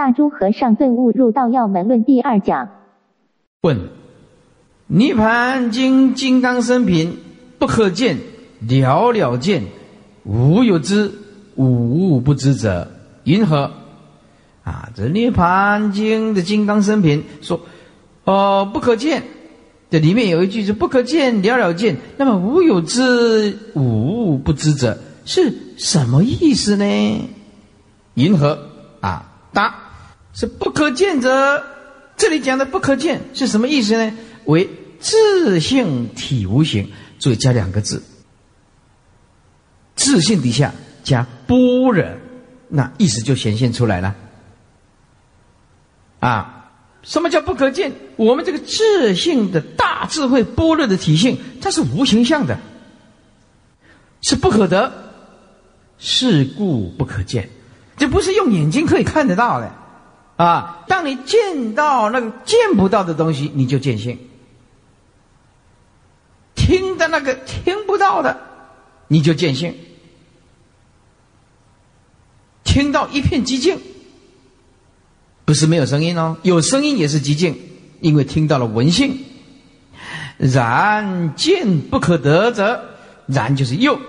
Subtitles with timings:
[0.00, 2.70] 大珠和尚顿悟入道要门论第二讲。
[3.60, 3.90] 问：
[4.86, 7.18] 涅盘经金刚生品
[7.58, 8.16] 不可见，
[8.66, 9.64] 了了见，
[10.24, 11.12] 无有知，
[11.54, 12.88] 无物不知者，
[13.24, 13.72] 云何？
[14.64, 17.60] 啊，这涅盘经的金刚生品说，
[18.24, 19.22] 哦，不可见。
[19.90, 21.98] 这里面有一句是不可见，了了见。
[22.16, 24.96] 那么无有知，无物不知者，
[25.26, 26.86] 是什么意思呢？
[28.14, 28.58] 云何？
[29.02, 29.74] 啊，答
[30.32, 31.64] 是不可见者。
[32.16, 34.12] 这里讲的不可见是什么意思呢？
[34.44, 38.02] 为自性体无形，注意加两个字。
[39.96, 40.72] 自性底下
[41.02, 41.56] 加般
[41.92, 42.04] 若，
[42.68, 44.14] 那意思就显现出来了。
[46.20, 46.70] 啊，
[47.02, 47.92] 什么叫不可见？
[48.16, 52.58] 我们这个自性的大智慧般若的体性，它是无形象的，
[54.20, 54.92] 是不可得，
[55.98, 57.48] 是故不可见。
[57.96, 59.79] 这不是用眼睛可以看得到的。
[60.42, 60.84] 啊！
[60.88, 64.16] 当你见到那个见不到的东西，你就见性；
[66.54, 68.40] 听的那个听不到的，
[69.08, 69.74] 你就见性。
[72.64, 73.78] 听到一片寂静，
[75.44, 77.60] 不是没有声音哦，有声音也是寂静，
[78.00, 79.18] 因为听到了闻性。
[80.38, 82.82] 然见不可得者，
[83.26, 84.00] 然就是又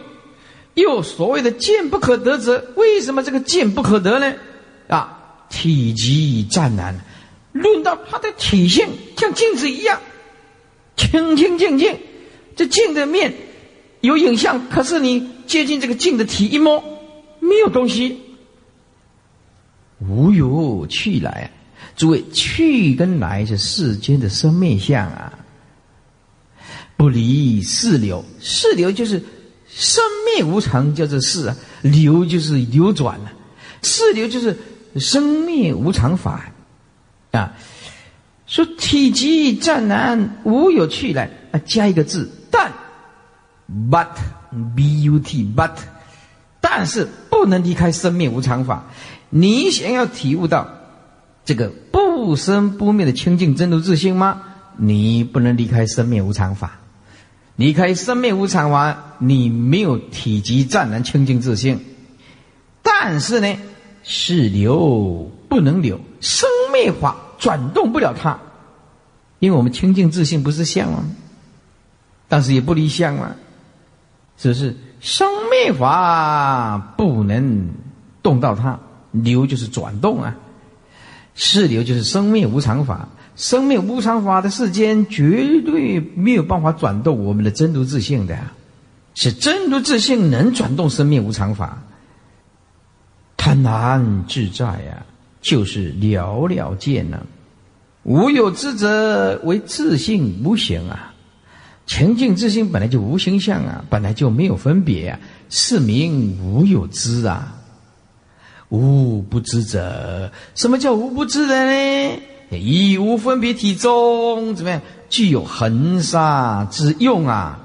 [0.75, 4.33] 又所谓的见不可得者，为什么这个见不可得呢？
[4.87, 5.17] 啊！
[5.51, 6.99] 体积湛然，
[7.51, 10.01] 论到它的体性，像镜子一样，
[10.95, 11.99] 清清净净。
[12.55, 13.33] 这镜的面
[13.99, 16.81] 有影像，可是你接近这个镜的体一摸，
[17.39, 18.19] 没有东西，
[19.99, 21.51] 无有去来。
[21.97, 25.37] 诸位，去跟来是世间的生灭相啊，
[26.95, 28.23] 不离四流。
[28.39, 29.21] 四流就是
[29.67, 33.31] 生灭无常，叫做四啊；流就是流转了，
[33.81, 34.57] 四流就是。
[34.97, 36.51] 生灭无常法，
[37.31, 37.53] 啊，
[38.45, 42.71] 说体积湛然，无有去来，啊，加一个字，但
[43.89, 44.07] ，but
[44.75, 45.71] b u t but，
[46.59, 48.85] 但是不能离开生灭无常法。
[49.29, 50.67] 你想要体悟到
[51.45, 54.41] 这个不生不灭的清净真如自性吗？
[54.77, 56.79] 你不能离开生灭无常法。
[57.55, 61.79] 离开生灭无常法，你没有体积湛然清净自性。
[62.81, 63.55] 但是呢？
[64.03, 68.39] 是流不能流，生灭法转动不了它，
[69.39, 71.03] 因为我们清净自信不是相吗？
[72.27, 73.35] 但是也不离相啊，
[74.37, 77.69] 只是生灭法不能
[78.23, 78.79] 动到它，
[79.11, 80.35] 流就是转动啊，
[81.35, 88.37] 是流就是生灭无常法，生灭无常法的世间绝对没有办法转动我们的真如自信的，
[89.13, 91.83] 是真如自信能转动生灭无常法。
[93.43, 95.03] 贪难自在呀，
[95.41, 97.25] 就是了了见呢。
[98.03, 101.11] 无有知者为自性无形啊，
[101.87, 105.19] 清净自性本来就无形象啊，本来就没有分别啊，
[105.49, 107.57] 是名无有知啊。
[108.69, 112.19] 无不知者，什么叫无不知的呢？
[112.51, 114.79] 以无分别体中怎么样？
[115.09, 117.59] 具有恒沙之用啊。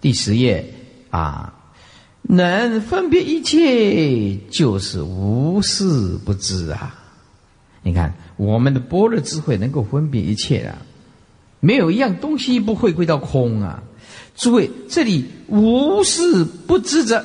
[0.00, 0.74] 第十页
[1.10, 1.54] 啊。
[2.32, 6.94] 能分别一切，就是无事不知啊！
[7.82, 10.78] 你看，我们的般若智慧能够分别一切啊，
[11.58, 13.82] 没有一样东西不会归到空啊！
[14.36, 17.24] 诸位，这里无事不知者，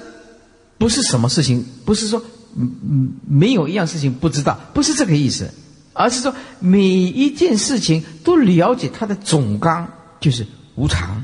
[0.80, 2.20] 不是什么事情，不是说
[2.56, 5.54] 嗯嗯没有一样事情不知道，不是这个意思，
[5.94, 9.88] 而是说每一件事情都了解它的总纲，
[10.20, 11.24] 就是无常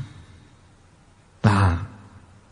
[1.40, 1.88] 啊，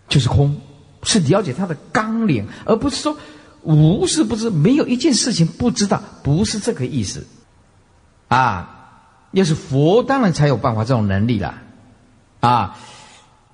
[0.08, 0.60] 就是空。
[1.02, 3.16] 是了解它的纲领，而不是说
[3.62, 7.26] 无事不知，没有一件事情不知道，不是这个意思。
[8.28, 9.02] 啊，
[9.32, 11.54] 要是佛，当然才有办法这种能力了。
[12.40, 12.78] 啊，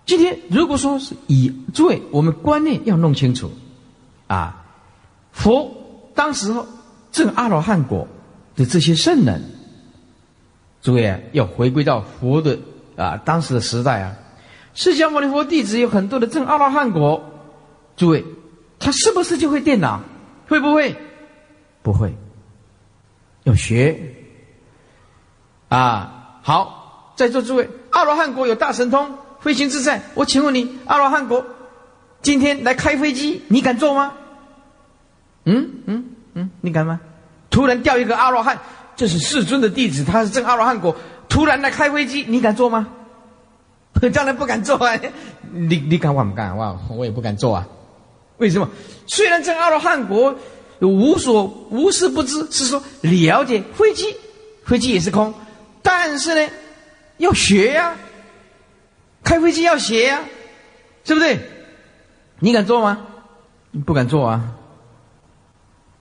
[0.05, 3.51] 今天如果说是以诸位，我们观念要弄清楚。
[4.27, 4.65] 啊，
[5.33, 5.73] 佛
[6.15, 6.55] 当时
[7.11, 8.07] 证阿罗汉果
[8.55, 9.43] 的这些圣人，
[10.83, 12.59] 诸位，要回归到佛的
[12.97, 14.15] 啊当时的时代啊，
[14.75, 17.33] 释迦牟尼佛弟子有很多的证阿罗汉果。
[17.97, 18.25] 诸位，
[18.79, 20.01] 他是不是就会电脑？
[20.49, 20.95] 会不会？
[21.83, 22.15] 不会，
[23.45, 24.15] 要学。
[25.69, 30.03] 啊，好，在座诸位，阿罗汉国有大神通，飞行自在。
[30.15, 31.45] 我请问你，阿罗汉国
[32.23, 34.13] 今天来开飞机，你敢坐吗？
[35.45, 36.05] 嗯嗯
[36.35, 37.01] 嗯，你敢吗？
[37.51, 38.59] 突然掉一个阿罗汉，
[38.95, 40.95] 这是世尊的弟子，他是正阿罗汉国，
[41.29, 42.89] 突然来开飞机，你敢坐吗？
[44.13, 44.95] 当然不敢坐啊！
[45.51, 46.55] 你你敢我不敢？
[46.55, 47.67] 我我也不敢坐啊！
[48.39, 48.69] 为什么？
[49.07, 50.37] 虽然在阿罗汉国
[50.81, 54.15] 无所无事不知，是说了解飞机，
[54.65, 55.33] 飞机也是空，
[55.83, 56.53] 但是呢，
[57.19, 57.97] 要学呀，
[59.23, 60.21] 开飞机要学呀，
[61.05, 61.41] 对不对？
[62.41, 63.07] 你敢做吗？
[63.87, 64.53] 不敢做啊，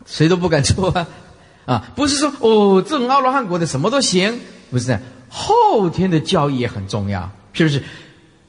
[0.06, 1.08] 谁都不敢做啊，
[1.66, 4.42] 啊，不是说哦，这种阿罗汉国的什么都行，
[4.72, 7.82] 不是这样，后天的教育也很重要，是不是？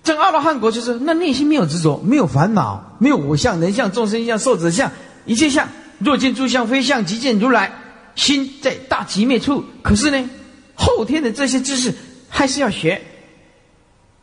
[0.06, 4.88] 正阿罗汉国就是那内心没有执着，没有烦恼，没有我相、人相、众生相、寿者相，
[5.25, 5.69] 一切相。
[5.99, 7.73] 若见诸相非相，即见如来。
[8.14, 9.64] 心在大极灭处。
[9.82, 10.31] 可是呢，
[10.76, 11.93] 后天的这些知识
[12.29, 13.03] 还是要学。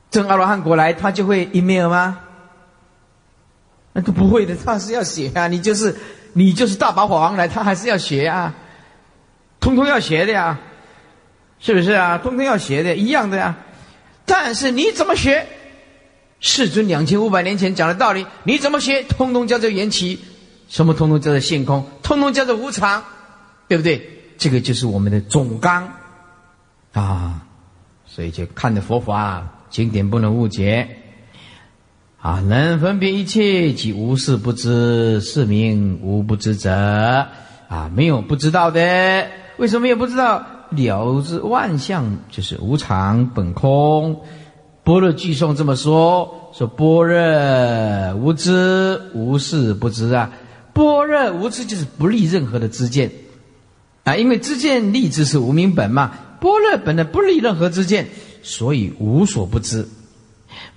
[0.09, 2.17] 正阿罗汉国来，他就会一灭吗？
[3.91, 5.49] 那都不会的，他是要学啊。
[5.49, 5.93] 你就是
[6.31, 8.55] 你就是大宝法王来，他还是要学啊，
[9.59, 10.57] 通通要学的呀，
[11.59, 12.17] 是不是啊？
[12.19, 13.57] 通通要学的，一样的呀。
[14.23, 15.45] 但是你怎么学？
[16.45, 19.01] 世尊两千五百年前讲的道理，你怎么学？
[19.03, 20.19] 通通叫做缘起。
[20.67, 23.01] 什么通通叫做现空，通通叫做无常，
[23.69, 24.09] 对不对？
[24.37, 25.87] 这个就是我们的总纲
[26.91, 27.45] 啊，
[28.05, 30.97] 所以就看的佛法经典不能误解
[32.19, 36.69] 啊，能分别一切即无事不知，是名无不知者
[37.69, 38.81] 啊，没有不知道的。
[39.55, 40.45] 为什么也不知道？
[40.71, 44.23] 了知万象就是无常本空，
[44.83, 50.31] 般若具颂这么说：说般若无知，无事不知啊。
[50.73, 53.11] 般若无知就是不立任何的知见，
[54.03, 56.11] 啊，因为知见立知是无名本嘛。
[56.41, 58.09] 般若本来不立任何知见，
[58.41, 59.87] 所以无所不知。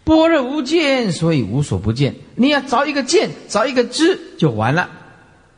[0.05, 2.15] 般若无见，所以无所不见。
[2.37, 4.89] 你要找一个见，找一个知就完了。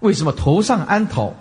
[0.01, 1.35] 为什么头上安头？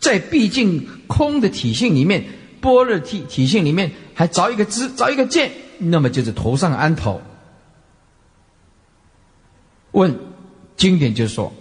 [0.00, 2.24] 在毕竟空的体性里面，
[2.60, 7.20] 般若体体性里面还找一个知，找一个见，那么就是头上安头。
[9.92, 10.18] 问
[10.76, 11.52] 经典就说。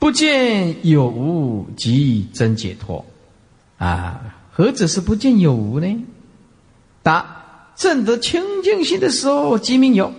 [0.00, 3.04] 不见有无即真解脱，
[3.76, 6.06] 啊，何止是不见有无呢？
[7.02, 10.10] 答：正得清净心的时候即名有；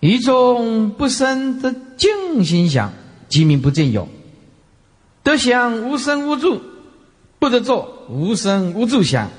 [0.00, 2.92] 一种不生的净心想，
[3.28, 4.08] 即名不见有。
[5.22, 6.60] 得想无生无住，
[7.38, 9.30] 不得做无生无住想，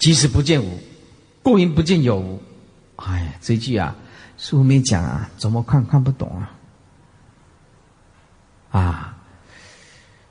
[0.00, 0.80] 即是不见无，
[1.44, 2.40] 故因不见有。
[2.96, 3.94] 哎呀，这句啊，
[4.38, 6.50] 书没讲啊，怎么看看不懂啊？
[8.70, 9.16] 啊，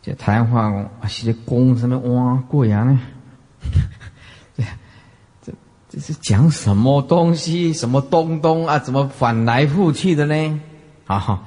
[0.02, 0.64] 这台湾话
[1.02, 3.00] 啊，些公什么哇过洋呢？
[4.58, 4.64] 这
[5.42, 5.54] 这
[5.90, 7.72] 这是讲什么东西？
[7.74, 8.80] 什么东东啊？
[8.80, 10.60] 怎么反来覆去的呢？
[11.06, 11.44] 啊哈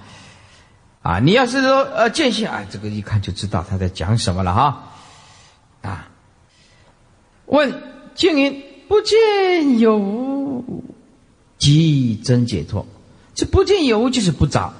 [1.02, 1.18] 啊！
[1.18, 4.82] 你要是说呃见性啊，这个一看就知道他在讲什么了哈。
[5.82, 6.08] 啊，
[7.46, 7.82] 问
[8.14, 10.84] 静音不见有无，
[11.58, 12.86] 即真解脱。
[13.34, 14.72] 这不见有无就是不找。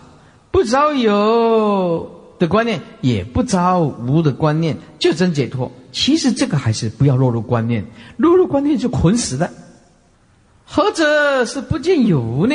[0.50, 5.70] 不着有的观念，也不着无的观念，就真解脱。
[5.93, 7.85] 其实这个还是不要落入观念，
[8.17, 9.50] 落入观念就捆死了。
[10.64, 12.55] 何者是不见有呢？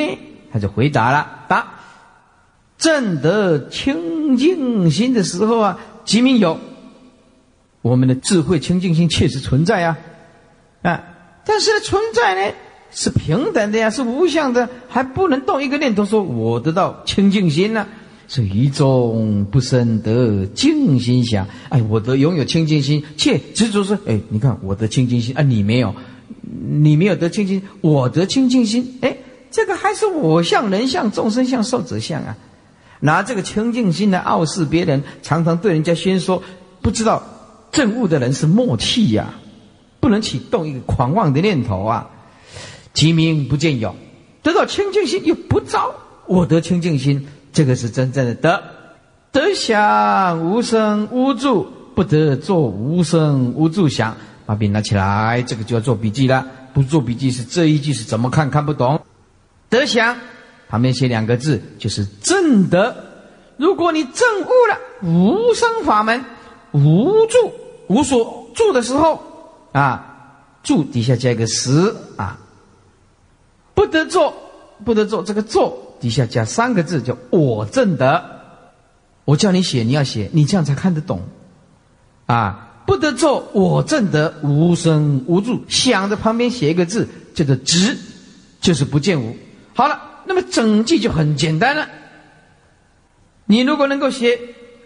[0.52, 1.74] 他就回答了：答，
[2.76, 6.58] 正得清净心的时候啊，即名有。
[7.82, 9.96] 我们的智慧清净心确实存在呀，
[10.82, 11.02] 啊，
[11.44, 12.54] 但是存在呢？
[12.94, 17.86] 是平等的呀，是无相的，还不能动一个念头，说我得到清净心呢？
[18.28, 25.94] 是一种不生得净心想，哎，我得拥有清净心，切执着说，哎，你看我得清净心啊，你没有，
[26.42, 29.16] 你没有得清净，我得清净心，哎，
[29.50, 32.36] 这个还是我相、人相、众生相、寿者相啊，
[33.00, 36.42] 拿这个清净心来傲视别人，常常对人家宣说，
[36.80, 37.22] 不知道
[37.70, 39.34] 正悟的人是默契呀，
[40.02, 42.10] 不能启动一个狂妄的念头啊。
[42.92, 43.94] 即名不见有，
[44.42, 45.94] 得到清净心又不着
[46.26, 48.62] 我得清净心，这个是真正的得。
[49.30, 54.16] 得想无生无住，不得做无生无住想。
[54.44, 56.44] 把笔拿起来，这个就要做笔记了。
[56.74, 59.00] 不做笔记是这一句是怎么看看不懂？
[59.70, 60.16] 得想
[60.68, 62.94] 旁边写两个字，就是正德。
[63.56, 66.24] 如果你正悟了无生法门，
[66.72, 67.52] 无住
[67.86, 69.22] 无所住的时候
[69.72, 72.38] 啊，住底下加一个实啊。
[73.74, 74.34] 不得做，
[74.84, 75.22] 不得做。
[75.22, 78.22] 这个“做”底下加三个字，叫“我正德”。
[79.24, 81.22] 我叫你写，你要写，你这样才看得懂。
[82.26, 85.64] 啊，不得做，我正德，无声无住。
[85.68, 87.96] 想着旁边写一个字，叫做“直”，
[88.60, 89.34] 就是不见无。
[89.74, 91.88] 好了，那么整句就很简单了。
[93.46, 94.38] 你如果能够写，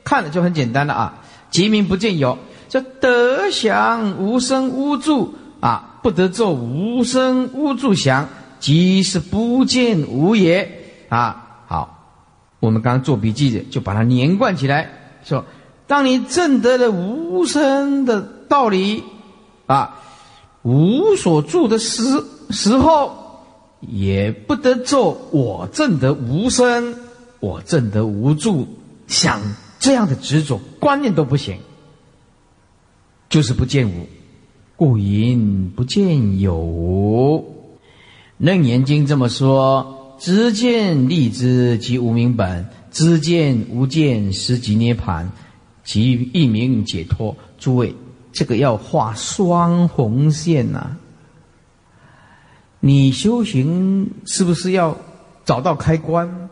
[0.04, 1.24] 看了就很简单了啊。
[1.50, 2.38] 即名不见有，
[2.80, 8.28] 叫得想无生无住啊，不得做无生无住想。
[8.58, 10.66] 即是不见无也
[11.10, 11.60] 啊！
[11.66, 12.08] 好，
[12.58, 14.90] 我们刚刚做笔记的，就把它连贯起来，
[15.24, 15.44] 说：
[15.86, 19.04] 当你证得了无生的道理，
[19.66, 19.96] 啊，
[20.62, 23.44] 无所住的时时候，
[23.80, 26.96] 也不得做我证得无生，
[27.40, 28.66] 我证得无住，
[29.06, 29.42] 想
[29.78, 31.58] 这样的执着观念都不行，
[33.28, 34.06] 就是不见无，
[34.76, 37.44] 故云不见有。
[38.38, 39.92] 楞严经这么说。
[40.18, 45.30] 知见立知即无明本，知见无见实即涅盘，
[45.84, 47.36] 即一名解脱。
[47.58, 47.94] 诸位，
[48.32, 50.96] 这个要画双红线呐！
[52.80, 54.96] 你修行是不是要
[55.44, 56.48] 找到开关？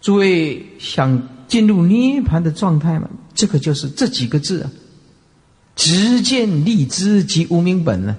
[0.00, 3.08] 诸位想进入涅盘的状态吗？
[3.32, 4.70] 这个就是这几个字啊：
[5.76, 8.16] 知见立知即无明本呢，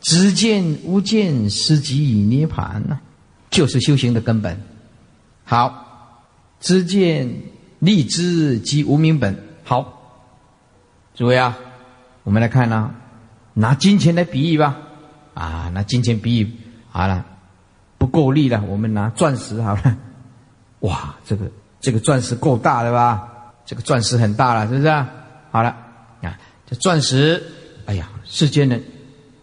[0.00, 1.96] 知见无见实即
[2.28, 3.00] 涅盘呢。
[3.50, 4.60] 就是修行的根本。
[5.42, 6.22] 好，
[6.60, 7.34] 知见
[7.78, 9.42] 立知即无名本。
[9.64, 10.20] 好，
[11.14, 11.56] 诸位啊，
[12.24, 12.94] 我们来看呢，
[13.54, 14.76] 拿金钱来比喻吧。
[15.32, 16.52] 啊，拿金钱比喻
[16.90, 17.24] 好了，
[17.96, 19.96] 不够力了，我们拿钻石好了。
[20.80, 21.50] 哇，这个
[21.80, 23.28] 这个钻石够大了吧？
[23.64, 24.88] 这个钻石很大了，是不是？
[25.50, 25.70] 好了，
[26.22, 27.42] 啊，这钻石，
[27.86, 28.78] 哎呀，世间的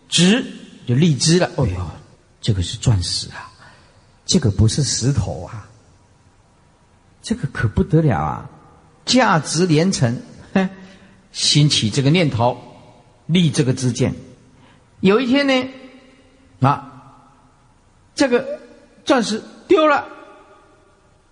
[0.08, 0.46] 值
[0.86, 1.50] 就立知了。
[1.58, 1.92] 哎呦，
[2.40, 3.52] 这个是钻石啊。
[4.26, 5.68] 这个不是石头啊，
[7.22, 8.50] 这个可不得了啊！
[9.06, 10.20] 价值连城，
[11.32, 12.58] 兴起这个念头，
[13.28, 14.16] 立这个之见。
[15.00, 15.70] 有一天呢，
[16.68, 17.30] 啊，
[18.16, 18.60] 这个
[19.04, 20.08] 钻石丢了，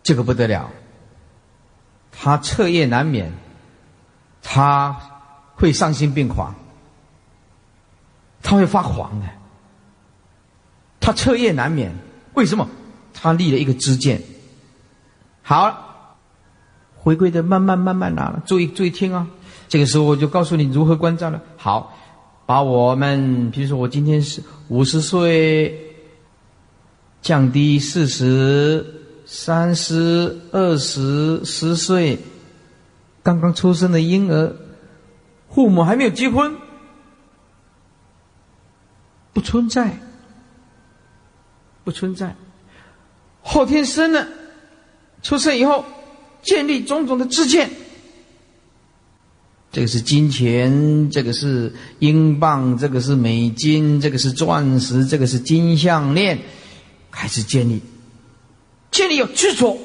[0.04, 0.70] 这个不得了，
[2.12, 3.34] 他彻夜难眠，
[4.44, 5.13] 他
[5.64, 6.54] 会丧心病狂，
[8.42, 9.26] 他会发狂的，
[11.00, 11.96] 他彻夜难眠，
[12.34, 12.68] 为什么？
[13.14, 14.22] 他立了一个支箭，
[15.42, 16.18] 好，
[16.98, 19.26] 回归的慢慢慢慢拿了，注意注意听啊！
[19.70, 21.42] 这个时候我就告诉你如何关照了。
[21.56, 21.96] 好，
[22.46, 25.96] 把我们，比如说我今天是五十岁，
[27.22, 28.86] 降低四十、
[29.26, 32.20] 三十、二十、十岁，
[33.24, 34.54] 刚刚出生的婴儿，
[35.54, 36.56] 父母还没有结婚，
[39.34, 39.98] 不存在，
[41.84, 42.36] 不存在。
[43.42, 44.28] 后天生了，
[45.22, 45.86] 出生以后，
[46.42, 47.70] 建立种种的自见。
[49.72, 56.40] 这个是金钱，这个是英镑，这个是美金，这个是钻石，这个是金项链，
[57.12, 57.82] 开始建立，
[58.92, 59.78] 建立有执着，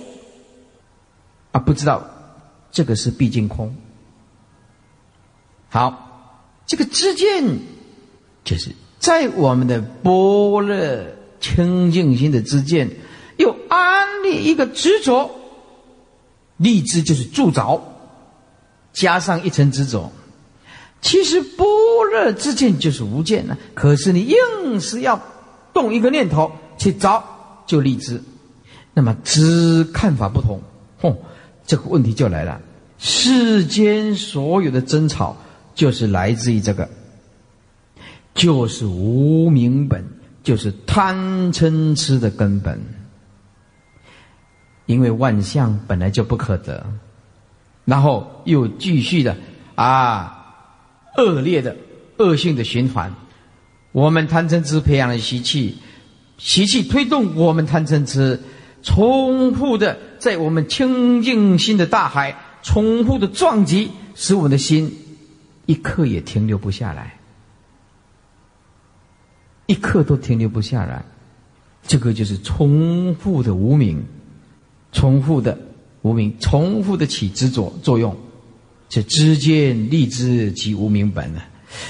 [1.52, 2.06] 啊，不知道
[2.70, 3.74] 这个是毕竟空。
[5.68, 7.58] 好，这个知见，
[8.44, 10.76] 就是在我们的般若
[11.40, 12.90] 清净心的知见。
[13.36, 15.30] 又安立一个执着，
[16.56, 17.80] 立知就是铸着，
[18.92, 20.10] 加上一层执着。
[21.00, 21.64] 其实般
[22.10, 25.22] 若之见就是无见呢，可是你硬是要
[25.72, 28.20] 动一个念头去找，就立知。
[28.92, 30.60] 那么知看法不同，
[31.00, 31.16] 哼，
[31.64, 32.60] 这个问题就来了。
[32.98, 35.36] 世间所有的争吵，
[35.78, 36.88] 就是来自于这个，
[38.34, 40.04] 就是无明本，
[40.42, 42.80] 就是贪嗔痴的根本。
[44.86, 46.84] 因为万象本来就不可得，
[47.84, 49.36] 然后又继续的
[49.76, 50.56] 啊
[51.16, 51.76] 恶劣的
[52.16, 53.14] 恶性的循环。
[53.92, 55.78] 我们贪嗔痴培养了习气，
[56.38, 58.40] 习气推动我们贪嗔痴，
[58.82, 64.92] 重复的在我们清净心的大海重复的撞击，使我们的心
[65.68, 67.18] 一刻也停留不下来，
[69.66, 71.04] 一刻都停留不下来。
[71.86, 74.02] 这个就是重复的无名。
[74.92, 75.58] 重复的
[76.00, 78.16] 无名，重复的起执着作用，
[78.88, 81.42] 这知见立知即无名本呢。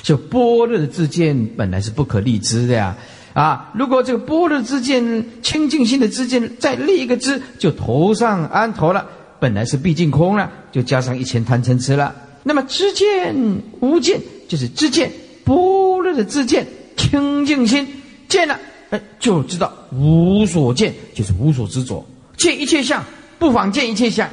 [0.02, 2.97] 就般若的自见本来是不可立知的呀！
[3.32, 9.06] 啊，如果这个般若之见清净心的自见再立一个知，就头上安头了，
[9.38, 12.12] 本来是毕竟空了，就加上一钱贪嗔痴了。
[12.42, 13.35] 那么知见
[13.80, 15.12] 无见，就是知见
[15.45, 16.66] 般若的知见
[16.97, 17.87] 清净心
[18.28, 18.59] 见了，
[18.90, 22.04] 哎，就知道无所见，就是无所执着。
[22.37, 23.04] 见一切相，
[23.38, 24.28] 不妨见一切相，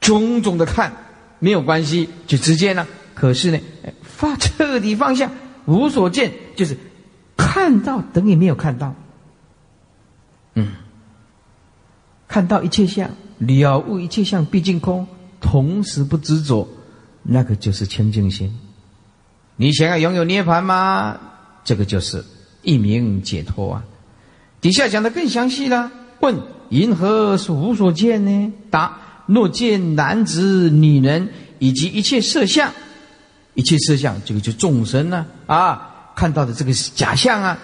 [0.00, 0.92] 种种的看
[1.38, 2.86] 没有关系，就直接呢。
[3.14, 3.58] 可是呢，
[4.02, 5.30] 发彻底放下，
[5.66, 6.76] 无所见，就是
[7.36, 8.94] 看到等于没有看到。
[10.54, 10.72] 嗯，
[12.28, 15.06] 看到一切相，了悟一切相毕竟空，
[15.44, 16.66] 同时不执着，
[17.22, 18.58] 那个就是清净心。
[19.56, 21.20] 你想要拥有涅盘吗？
[21.64, 22.24] 这个就是
[22.62, 23.84] 一名解脱啊。
[24.62, 26.40] 底下讲的更详细了，问。
[26.70, 28.52] 因何是无所见呢？
[28.70, 32.72] 答：若见男子、女人以及一切色相，
[33.52, 37.58] 一切色相，这个就众生呢啊，看到的这个是假象啊，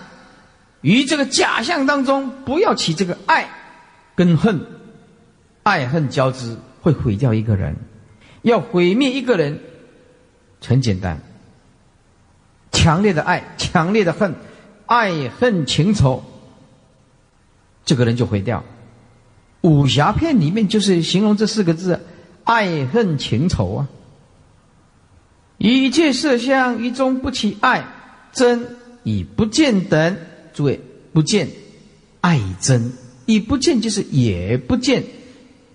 [0.82, 3.48] 于这个假象当中，不要起这个爱
[4.14, 4.60] 跟恨，
[5.62, 7.76] 爱恨交织会毁掉一个人，
[8.42, 9.60] 要毁灭一个人，
[10.64, 11.20] 很简单，
[12.72, 14.34] 强烈的爱，强烈的恨，
[14.86, 16.22] 爱恨情仇，
[17.84, 18.64] 这个人就毁掉。
[19.62, 22.00] 武侠片里面就是形容这四个字：
[22.44, 23.88] 爱恨情仇啊。
[25.58, 27.86] 一切色相一中不起爱
[28.32, 30.16] 真以不见等，
[30.54, 30.80] 诸位
[31.12, 31.48] 不见
[32.22, 32.92] 爱真，
[33.26, 35.04] 以不见就是也不见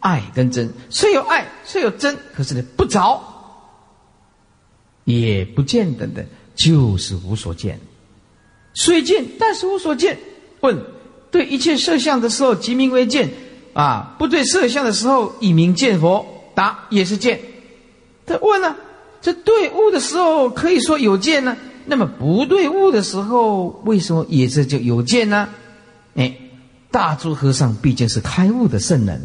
[0.06, 3.20] 爱跟真，虽有爱虽有真，可是呢不着，
[5.04, 7.80] 也不见等等，就是无所见。
[8.76, 10.20] 虽见但是无所见。
[10.62, 10.80] 问
[11.32, 13.32] 对一切色相的时候，即名为见。
[13.74, 16.24] 啊，不对色相的时候，以名见佛。
[16.54, 17.40] 答也是见。
[18.28, 18.78] 他问了，
[19.24, 21.58] 这对物的时候可以说有见呢？
[21.88, 25.50] 那么不对物的时候，为什么也是就有见呢？
[26.14, 26.38] 哎，
[26.92, 29.20] 大珠和尚毕竟是开悟的圣人。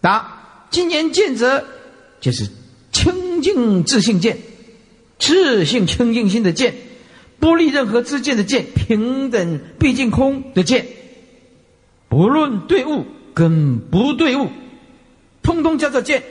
[0.00, 1.64] 答：今年见者，
[2.20, 2.48] 就是
[2.92, 4.38] 清净自性见，
[5.18, 6.74] 自性清净心的见，
[7.38, 10.86] 不立任何之见的见，平等毕竟空的见，
[12.08, 13.04] 不论对物。
[13.32, 14.50] 跟不对物，
[15.40, 16.24] 通通叫做见。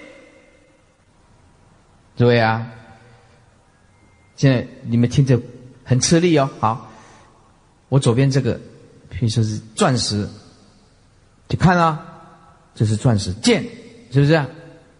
[2.18, 2.68] 诸位啊，
[4.36, 5.40] 现在你们听着
[5.86, 6.50] 很吃力哦。
[6.60, 6.92] 好，
[7.88, 8.60] 我左边这个，
[9.10, 10.28] 比如说是钻石，
[11.48, 12.19] 就看啊，
[12.76, 13.64] 这是钻石，见，
[14.12, 14.46] 是不是？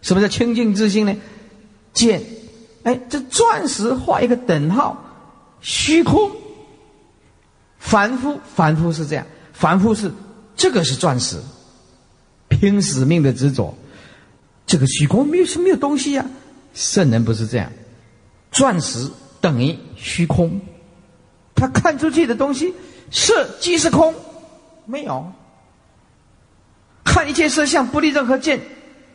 [0.02, 1.14] 什么叫清净之心呢？
[1.92, 2.22] 见，
[2.84, 4.96] 哎，这钻石画一个等号，
[5.60, 6.30] 虚空，
[7.78, 10.10] 凡夫，凡夫是这样，凡夫是
[10.56, 11.36] 这个是钻石。
[12.48, 13.74] 拼死命的执着，
[14.66, 16.26] 这个虚空没有是没有东西呀。
[16.74, 17.70] 圣人不是这样，
[18.50, 19.08] 钻石
[19.40, 20.60] 等于虚空，
[21.54, 22.74] 他看出去的东西
[23.10, 24.14] 是即是空，
[24.84, 25.32] 没有。
[27.12, 28.60] 看一切色相不立任何见，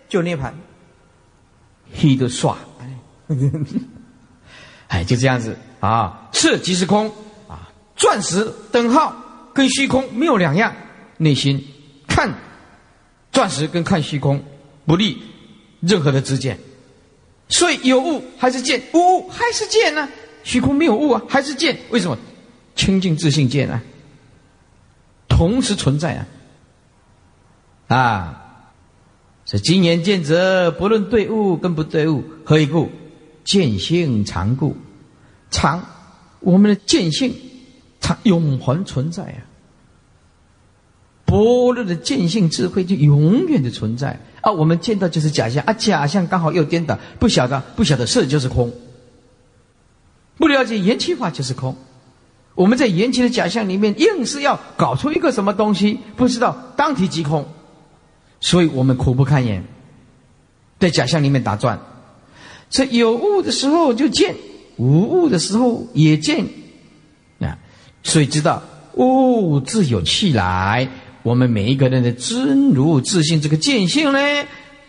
[0.10, 0.54] 就涅盘。
[1.94, 2.58] 黑的刷，
[4.90, 6.28] 哎，就这样子啊。
[6.34, 7.10] 色即是空
[7.48, 9.16] 啊，钻石等号
[9.54, 10.76] 跟虚空没有两样，
[11.18, 11.66] 内心
[12.06, 12.30] 看。
[13.32, 14.44] 钻石跟看虚空
[14.86, 15.18] 不立
[15.80, 16.60] 任何的之见，
[17.48, 20.10] 所以有物还是见，无物还是见呢？
[20.44, 21.78] 虚空没有物啊，还是见？
[21.92, 22.18] 为什么？
[22.76, 23.82] 清净自信见啊，
[25.30, 26.28] 同时存在啊！
[27.88, 28.64] 啊，
[29.46, 32.90] 是今言见者，不论对物跟不对物，何以故？
[33.44, 34.76] 见性常故，
[35.52, 35.84] 常
[36.40, 37.36] 我们的见性
[38.00, 39.38] 常永恒存在啊。
[41.26, 44.52] 般若的见性智慧就永远的存在啊！
[44.52, 48.72] 我们见到就是假象啊，假象刚好又颠倒，不晓得不晓得色就是空，
[50.38, 51.76] 不了解缘起法就是空。
[52.56, 57.48] 我们在缘起的假象里面，硬是要搞出一个什么东西，不知道当体即空，
[58.46, 59.64] 所以我们苦不堪言，
[60.80, 61.80] 在假象里面打转。
[62.70, 64.36] 这有物的时候就见，
[64.76, 66.46] 无物的时候也见
[67.40, 67.58] 啊，
[68.04, 68.62] 所以知道
[68.94, 70.88] 物自有气来。
[71.24, 74.20] 我们每一个人的真如自信这个见性呢，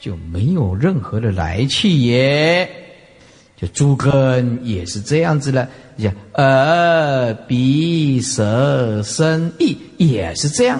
[0.00, 2.70] 就没有任何的来气也。
[3.56, 5.66] 就诸根也是这样子了，
[5.96, 10.78] 讲耳鼻舌身意也是这样。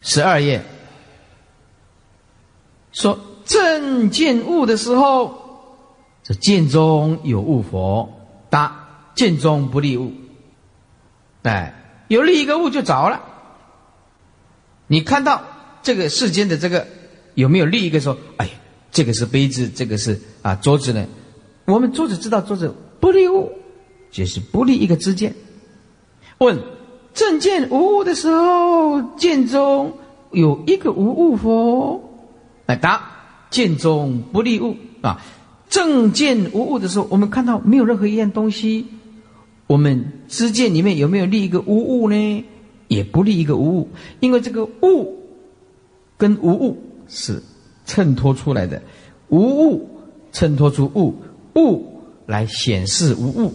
[0.00, 0.62] 十二页
[2.98, 5.32] 说正见物的时候，
[6.24, 8.08] 这见中有物佛，
[8.50, 10.12] 答见中不立物。
[11.42, 13.22] 哎，有立一个物就着了。
[14.88, 15.44] 你看到
[15.80, 16.88] 这个世间的这个
[17.34, 18.18] 有没有另一个说？
[18.36, 18.50] 哎，
[18.90, 21.06] 这个是杯子，这个是啊桌子呢？
[21.66, 23.52] 我们桌子知道桌子不立物，
[24.10, 25.36] 就是不立一个之见。
[26.38, 26.60] 问
[27.14, 29.96] 正见无物的时候，见中
[30.32, 32.04] 有一个无物佛？
[32.68, 33.00] 来答：
[33.50, 35.24] 见中不立物啊。
[35.70, 38.86] 正见无物的时候，我们看到没有任何一样东西，
[39.66, 42.44] 我们知见里面有没有立一个无物呢？
[42.88, 43.88] 也不立一个无物，
[44.20, 45.18] 因为这个物
[46.18, 47.42] 跟无物是
[47.86, 48.82] 衬托出来的，
[49.28, 49.88] 无物
[50.30, 51.14] 衬托出物，
[51.54, 53.54] 物来显示无物。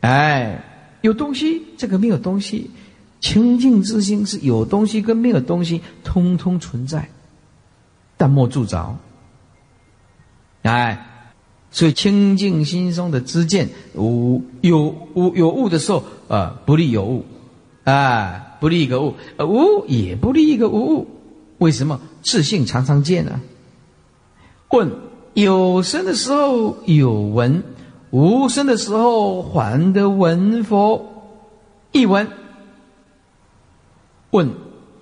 [0.00, 0.64] 哎，
[1.02, 2.70] 有东西，这个没有东西，
[3.20, 7.08] 清净之心是有东西跟没有东西通通存在，
[8.18, 8.98] 但莫住着。
[10.60, 11.32] 哎，
[11.70, 17.24] 所以清净心中的知见，无有无有物的时候，啊，不立有物，
[17.84, 18.44] 啊。
[18.60, 21.06] 不立一个物，无也不立一个无物，
[21.58, 23.40] 为什么自信常常见呢？
[24.70, 24.90] 问
[25.34, 27.62] 有声的时候有闻，
[28.10, 31.06] 无声的时候还得闻佛
[31.92, 32.28] 一闻。
[34.30, 34.50] 问，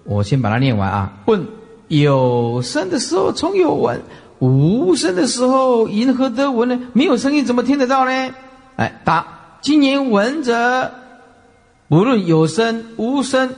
[0.05, 1.23] 我先把它念完啊。
[1.25, 1.47] 问
[1.89, 4.01] 有声的时候从有闻，
[4.41, 6.79] 无声的时候因何得闻呢？
[6.93, 8.35] 没有声音怎么听得到呢？
[8.77, 9.27] 哎，答：
[9.61, 10.93] 今言闻者，
[11.89, 13.55] 无论有声无声，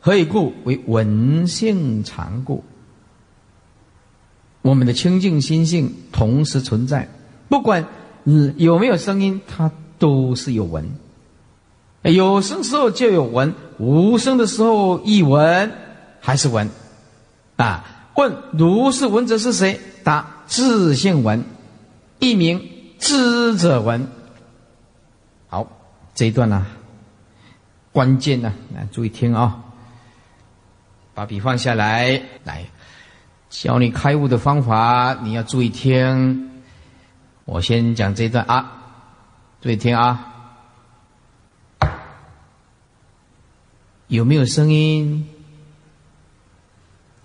[0.00, 0.52] 何以故？
[0.64, 2.62] 为闻性常故。
[4.62, 7.08] 我们的清净心性同时存在，
[7.48, 7.86] 不管
[8.56, 10.88] 有没有声音，它都是有闻。
[12.02, 15.72] 有声时候就有闻，无声的时候一闻，
[16.20, 16.68] 还是闻。
[17.58, 19.80] 啊，问如是闻者是谁？
[20.04, 21.44] 答：自性闻，
[22.20, 24.08] 一名知者闻。
[25.48, 25.66] 好，
[26.14, 26.64] 这一段呢，
[27.90, 29.64] 关键呢，来注意听啊，
[31.14, 32.64] 把笔放下来，来。
[33.50, 36.62] 教你开悟的方法，你要注意听。
[37.44, 38.72] 我先讲这一段啊，
[39.60, 40.34] 注意听啊。
[44.06, 45.26] 有没有声音？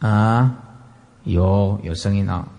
[0.04, 0.58] 啊，
[1.24, 2.50] 有有声音啊。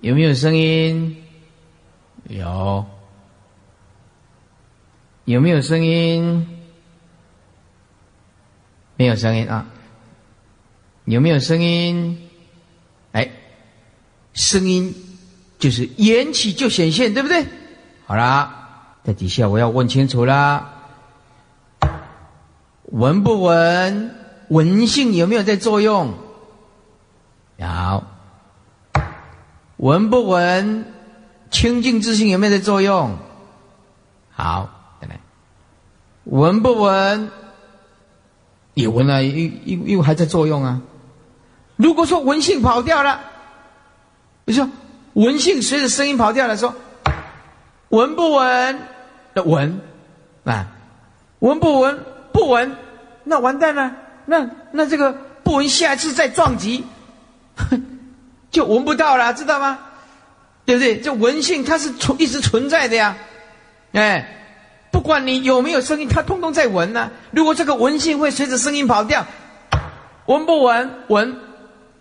[0.00, 1.22] 有没有声音？
[2.28, 2.86] 有。
[5.26, 6.48] 有没有声音？
[8.96, 9.66] 没有声音啊。
[11.04, 12.26] 有没有声音？
[13.12, 13.30] 哎，
[14.32, 14.94] 声音
[15.58, 17.44] 就是言起就显现，对不对？
[18.06, 20.72] 好啦，在底下我要问清楚啦：
[22.84, 24.14] 闻不闻？
[24.48, 26.14] 闻性有没有在作用？
[27.56, 28.04] 有。
[29.76, 30.92] 闻不闻？
[31.50, 33.16] 清净之性有没有在作用？
[34.30, 34.68] 好，
[35.00, 35.20] 再来。
[36.24, 37.30] 闻不闻？
[38.74, 40.82] 有闻了，又又又还在作用啊。
[41.76, 43.20] 如果说闻性跑掉了，
[44.44, 44.68] 你说
[45.14, 46.74] 闻性随着声音跑掉了，说
[47.88, 48.78] 闻不闻？
[49.32, 49.80] 那闻
[50.44, 50.66] 啊，
[51.38, 52.04] 闻不闻？
[52.32, 52.76] 不闻，
[53.24, 53.96] 那完蛋了。
[54.30, 55.10] 那那这个
[55.42, 56.84] 不闻，下一次再撞击，
[58.50, 59.78] 就闻不到了，知道吗？
[60.66, 61.00] 对不对？
[61.00, 63.16] 这闻性它是存一直存在的呀，
[63.92, 64.28] 哎，
[64.92, 67.10] 不管你有没有声音，它通通在闻呢。
[67.30, 69.24] 如果这个闻性会随着声音跑掉，
[70.26, 70.90] 闻不闻？
[71.08, 71.36] 闻。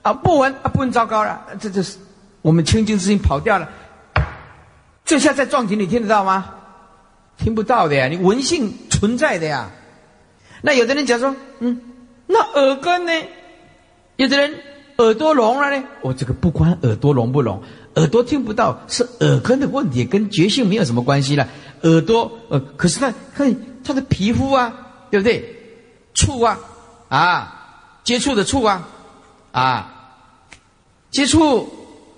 [0.04, 1.42] 啊，不闻啊，不闻，糟糕了！
[1.60, 1.98] 这就是
[2.42, 3.68] 我们清净之心跑掉了。
[5.04, 6.54] 这下在撞击，你听得到吗？
[7.38, 9.70] 听不到的呀，你闻性存在的呀。
[10.62, 11.82] 那有的人讲说，嗯，
[12.28, 13.12] 那耳根呢？
[14.18, 14.54] 有的人
[14.98, 15.84] 耳朵聋了呢。
[16.02, 17.62] 我这个不关耳朵聋不聋，
[17.96, 21.48] 耳朵听不到是耳根的问题，跟觉性没有什么关系了。
[21.84, 24.74] 耳朵呃，可是他看他的皮肤啊，
[25.10, 25.56] 对不对？
[26.14, 26.60] 触啊，
[27.10, 28.88] 啊，接触的触啊，
[29.52, 29.94] 啊。
[31.10, 31.68] 接触，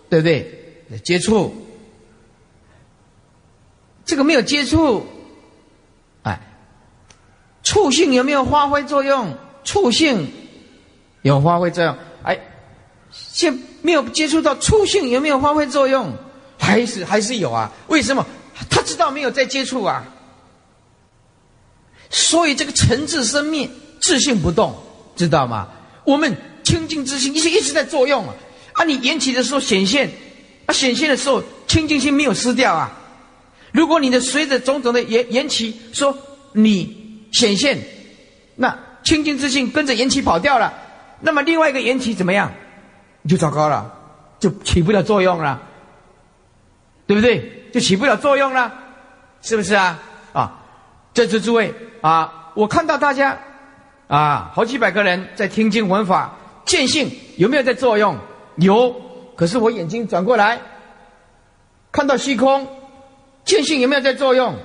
[0.10, 1.00] 对不对？
[1.04, 1.54] 接触，
[4.04, 5.06] 这个没有接触，
[6.24, 6.41] 哎，
[7.62, 9.38] 触性有没有发挥作用？
[9.70, 10.28] 触性
[11.22, 12.40] 有发挥作用，哎，
[13.12, 16.12] 现没有接触到触性有没有发挥作用？
[16.58, 17.72] 还是还是有啊？
[17.86, 18.26] 为什么？
[18.68, 20.04] 他知道没有在接触啊？
[22.10, 23.70] 所以这个诚挚生命，
[24.02, 24.76] 自信不动，
[25.16, 25.70] 知道吗？
[26.04, 28.34] 我们清净之心一直一直在作用啊。
[28.74, 30.10] 啊，你缘起的时候显现，
[30.66, 32.92] 啊，显现的时候清净心没有失掉啊。
[33.72, 36.18] 如果你的随着种种的缘缘起说
[36.54, 37.78] 你显现，
[38.56, 38.76] 那
[39.10, 40.72] 清净之性跟着缘起跑掉了，
[41.22, 42.52] 那么另外一个缘起怎么样？
[43.28, 43.91] 就糟糕了，
[44.38, 45.60] 就起不了作用了，
[47.08, 47.72] 对不对？
[47.74, 48.72] 就起不了作用了，
[49.41, 50.00] 是不是啊？
[50.32, 50.60] 啊，
[51.12, 53.36] 在座诸位啊，我看到大家
[54.08, 58.15] 啊，好几百个人在听经闻法，见性有没有在作用？
[58.58, 58.95] 有，
[59.36, 60.60] 可是我眼睛转过来，
[61.91, 62.67] 看到虚空，
[63.43, 64.56] 见性有没有在作用？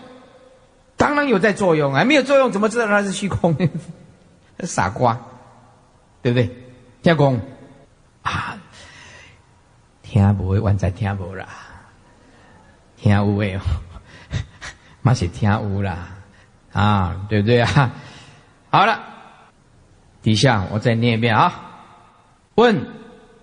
[0.98, 2.04] 当然有在作用啊！
[2.04, 3.56] 没有作用，怎么知道它是虚空？
[4.66, 5.18] 傻瓜，
[6.22, 6.46] 对不对？
[7.02, 7.40] 听讲
[8.22, 8.58] 啊，
[10.02, 11.46] 听不会，完全听不啦，
[12.96, 13.58] 听有诶，
[15.02, 16.08] 嘛是听有啦，
[16.72, 17.92] 啊，对不对啊？
[18.70, 19.00] 好了，
[20.22, 21.52] 底下我再念一遍啊，
[22.56, 22.86] 问。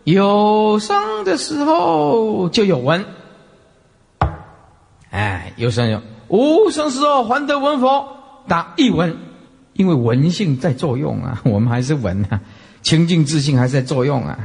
[0.04, 3.06] 有声的时候就有闻，
[5.12, 9.16] 哎，有声有无声时候还得闻佛答一闻，
[9.82, 12.40] 因为闻性在作用啊， 我们还是闻啊，
[12.84, 14.38] 清净自信还是在作用啊。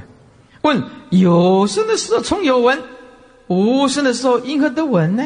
[0.62, 2.82] 问有声的时候从有闻，
[3.48, 5.22] 无声的时候因何得闻呢？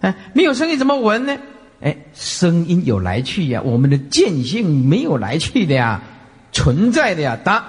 [0.00, 1.38] 哎，没有声音怎么闻呢？
[1.80, 6.02] 哎，声音有来去呀，我们的见性没有来去的呀，
[6.50, 7.38] 存在的呀？
[7.44, 7.64] 答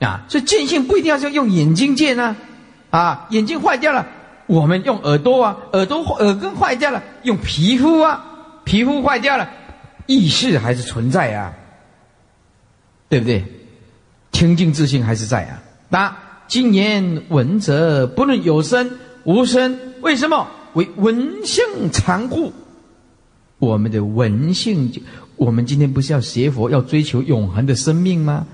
[0.00, 2.34] 啊，所以见性不一定要用眼睛见啊，
[2.90, 4.04] 啊，眼睛坏掉了，
[4.46, 8.24] 我们用耳朵啊，耳朵耳根坏掉了，用皮肤啊，
[8.64, 9.48] 皮肤坏掉了，
[10.06, 11.54] 意识还是存在啊，
[13.08, 13.44] 对不对？
[14.32, 15.62] 清净自信还是在啊。
[15.90, 16.16] 答：
[16.48, 22.52] 今言闻者，不论有生无生，为什么为闻性残护？
[23.58, 25.02] 我们的闻性。
[25.36, 28.46] 我们今天不是要学佛，要追求永恒的生命吗？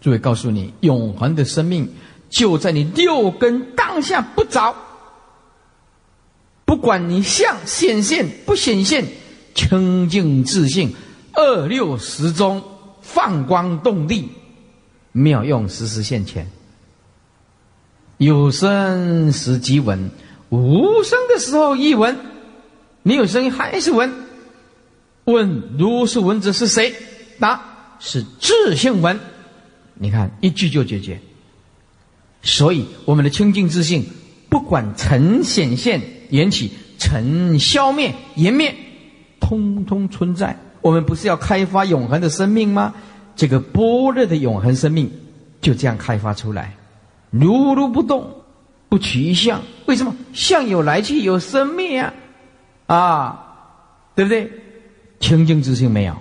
[0.00, 1.88] 诸位，告诉你，永恒的生命
[2.28, 4.74] 就在你六根当下不着，
[6.64, 9.04] 不管你相显现不显现，
[9.54, 10.94] 清净自信，
[11.32, 12.62] 二六十中
[13.00, 14.28] 放光动力，
[15.12, 16.50] 妙用时时现前。
[18.18, 20.10] 有声时即闻，
[20.50, 22.16] 无声的时候一闻，
[23.02, 24.12] 你有声音还是闻。
[25.24, 26.94] 问如是闻者是谁？
[27.38, 29.18] 答是智性闻。
[29.94, 31.20] 你看一句就解决。
[32.42, 34.06] 所以我们的清净自信，
[34.50, 38.74] 不管尘显现缘起，尘消灭缘灭，
[39.54, 40.56] 通通存在。
[40.80, 42.92] 我们不是要开发永恒的生命吗？
[43.36, 45.10] 这个般若的永恒生命
[45.60, 46.74] 就这样开发出来，
[47.30, 48.30] 如如不动，
[48.88, 49.60] 不取相。
[49.86, 50.14] 为什么？
[50.32, 52.14] 相有来去，有生灭啊！
[52.86, 53.56] 啊，
[54.14, 54.50] 对不对？
[55.20, 56.14] 清净之性没有，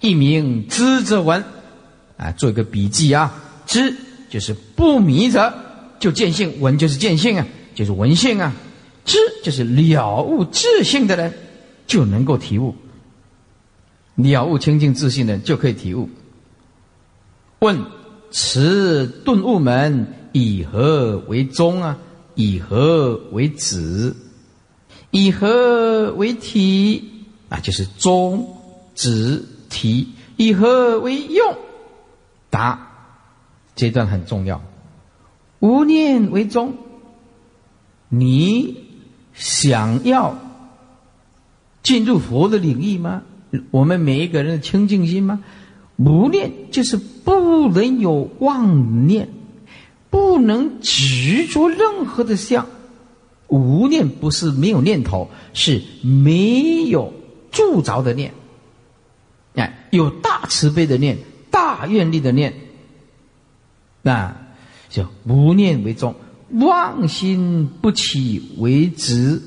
[0.00, 1.42] 一名知者闻，
[2.16, 3.34] 啊，做一个笔记啊，
[3.66, 3.94] 知
[4.28, 5.52] 就是不迷者
[5.98, 8.52] 就见性，闻就是见性啊，就是闻性啊，
[9.04, 11.32] 知就是了悟自性的人
[11.86, 12.74] 就能够体悟，
[14.16, 16.08] 了悟清净自信的就可以体悟。
[17.60, 17.84] 问
[18.30, 21.98] 此顿悟门以何为宗啊？
[22.34, 24.14] 以何为止？
[25.10, 27.10] 以何为体？
[27.48, 28.56] 啊，就是宗、
[28.94, 31.56] 止、体，以何为用？
[32.50, 32.90] 答，
[33.76, 34.60] 这段很重要。
[35.60, 36.74] 无念为宗，
[38.08, 38.84] 你
[39.32, 40.36] 想要
[41.84, 43.22] 进入佛的领域吗？
[43.70, 45.44] 我们每一个人的清净心吗？
[45.94, 49.28] 无念就是不能有妄念，
[50.10, 52.66] 不能执着任何的相。
[53.46, 57.12] 无念不是没有念头，是没有。
[57.52, 58.34] 铸着的念，
[59.54, 61.18] 哎，有大慈悲的念，
[61.52, 62.52] 大愿力的念，
[64.02, 64.36] 那
[64.88, 66.16] 就无念为重，
[66.50, 69.40] 妄心不起为直，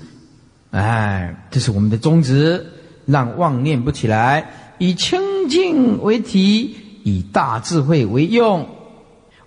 [0.77, 2.63] 哎，这是我们的宗旨，
[3.07, 8.69] 让妄念不起来，以清净为体，以大智慧为用。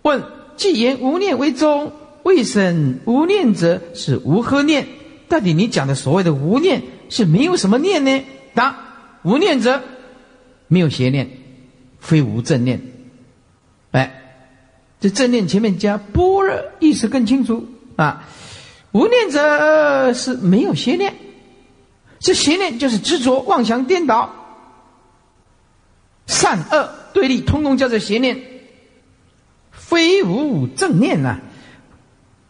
[0.02, 0.24] 问：
[0.56, 1.92] 既言无念为宗，
[2.24, 4.88] 为甚无念者是无何念？
[5.28, 8.24] 到底你讲的所谓的无念是没有什么念呢？
[8.52, 8.76] 答：
[9.22, 9.80] 无念者，
[10.66, 11.30] 没有邪念，
[12.00, 12.80] 非无正念。
[13.92, 14.20] 哎，
[14.98, 18.28] 这正念前面加般若，意思更清楚啊。
[18.92, 21.14] 无念者是没有邪念，
[22.18, 24.30] 这邪念就是执着、妄想、颠倒、
[26.26, 28.36] 善恶对立，通通叫做邪念。
[29.70, 31.38] 非无正念呐，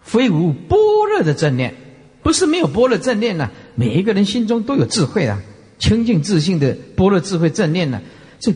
[0.01, 0.79] 非无般
[1.11, 1.75] 若的正念，
[2.23, 3.51] 不是没有般若正念呐。
[3.75, 5.41] 每一个人心中都有智慧啊。
[5.79, 8.01] 清净自信的般若智慧正念呢？
[8.39, 8.55] 这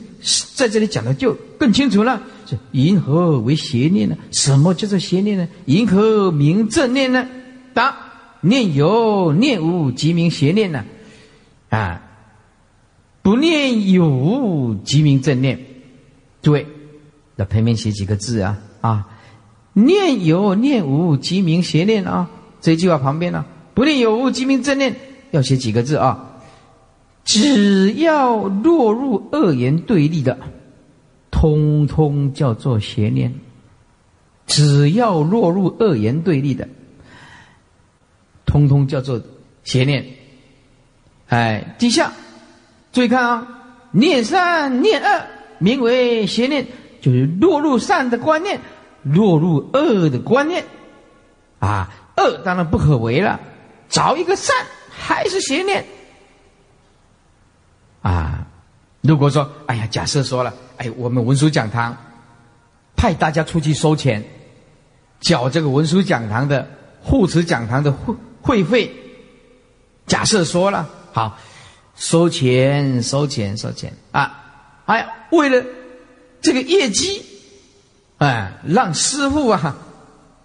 [0.55, 2.23] 在这里讲的就更清楚了。
[2.47, 4.16] 是银何为邪念呢？
[4.31, 5.49] 什么叫做邪念呢？
[5.66, 7.27] 银何名正念呢？
[7.75, 7.97] 答：
[8.41, 10.85] 念有念无，即名邪念呢。
[11.69, 12.03] 啊，
[13.23, 15.59] 不念有无，即名正念。
[16.41, 16.67] 诸位，
[17.37, 19.09] 那旁边写几个字啊啊！
[19.73, 22.31] 念有念无，即名邪念啊。
[22.61, 24.95] 这句话旁边呢，不念有无，即名正念，
[25.33, 26.31] 要写几个字啊？
[27.25, 30.39] 只要落入恶言对立的，
[31.31, 33.33] 通通叫做邪念；
[34.47, 36.69] 只要落入恶言对立的，
[38.55, 39.21] 通通叫做
[39.64, 40.07] 邪念。
[41.27, 42.12] 哎，底下
[42.93, 43.49] 注意看啊，
[43.90, 45.27] 念善念恶，
[45.59, 46.64] 名为邪念，
[47.01, 48.61] 就是落入善的观念，
[49.03, 50.64] 落入恶的观念。
[51.59, 53.40] 啊，恶当然不可为了，
[53.88, 54.55] 找一个善
[54.88, 55.85] 还是邪念。
[58.03, 58.47] 啊，
[59.01, 61.97] 如果说，哎呀，假设说了，哎，我们文殊讲堂
[62.95, 64.23] 派大家出去收钱，
[65.19, 66.69] 缴这个文殊讲堂的
[67.03, 68.94] 护持讲堂的护会费。
[70.07, 71.38] 假设说了，好，
[71.96, 74.85] 收钱，收钱，收钱啊！
[74.85, 75.64] 哎，为了
[76.42, 77.24] 这个业绩，
[78.18, 79.74] 哎，让师傅啊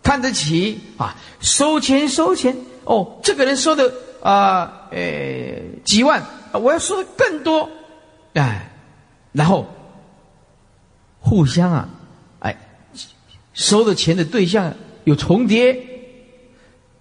[0.02, 2.56] 看得起啊，收钱，收钱。
[2.86, 4.98] 哦，这个人收的啊，呃，
[5.86, 6.24] 几万。
[6.54, 7.70] 我要收的更多，
[8.34, 8.72] 哎，
[9.34, 9.68] 然后
[11.20, 11.90] 互相啊，
[12.40, 12.58] 哎，
[13.54, 15.78] 收的钱的对象有重叠，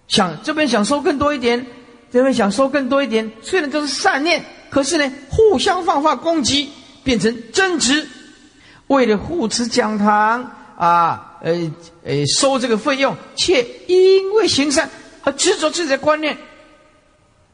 [0.09, 1.65] 想这边想收更多一点，
[2.11, 6.69] 这边想收更多一点，虽然都是善念，可是呢，互相放话攻击，
[7.03, 8.05] 变成争执，
[8.87, 11.71] 为了护持讲堂啊，呃
[12.03, 14.89] 呃，收这个费用，却因为行善
[15.23, 16.37] 而执着自己的观念，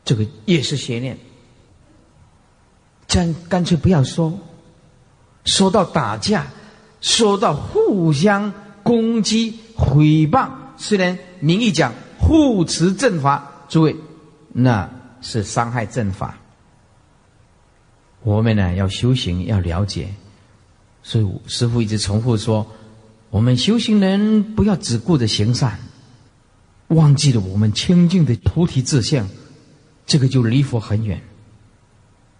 [0.03, 1.17] 这个也是邪念。
[3.07, 4.37] 干干脆不要说，
[5.45, 6.47] 说到打架，
[7.01, 8.51] 说到互相
[8.83, 10.49] 攻击、诽谤。
[10.77, 11.93] 虽然名义讲
[12.25, 13.95] 护持正法，诸位，
[14.51, 14.89] 那
[15.21, 16.39] 是伤害正法。
[18.23, 20.09] 我们呢要修行，要了解。
[21.03, 22.65] 所以师父一直重复说：
[23.29, 25.77] 我们修行人不要只顾着行善，
[26.87, 29.29] 忘记了我们清净的菩提志向，
[30.07, 31.21] 这个就离佛很远。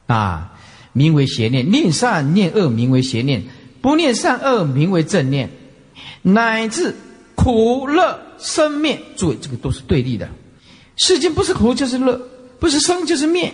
[0.08, 0.52] 啊。
[0.98, 3.44] 名为邪念，念善念恶名为邪念，
[3.82, 5.50] 不念善恶名为正念，
[6.22, 6.96] 乃至
[7.46, 10.28] 苦乐生灭，诸位这个都是对立的。
[10.98, 12.20] 世间不是苦就是乐，
[12.60, 13.54] 不是生就是灭，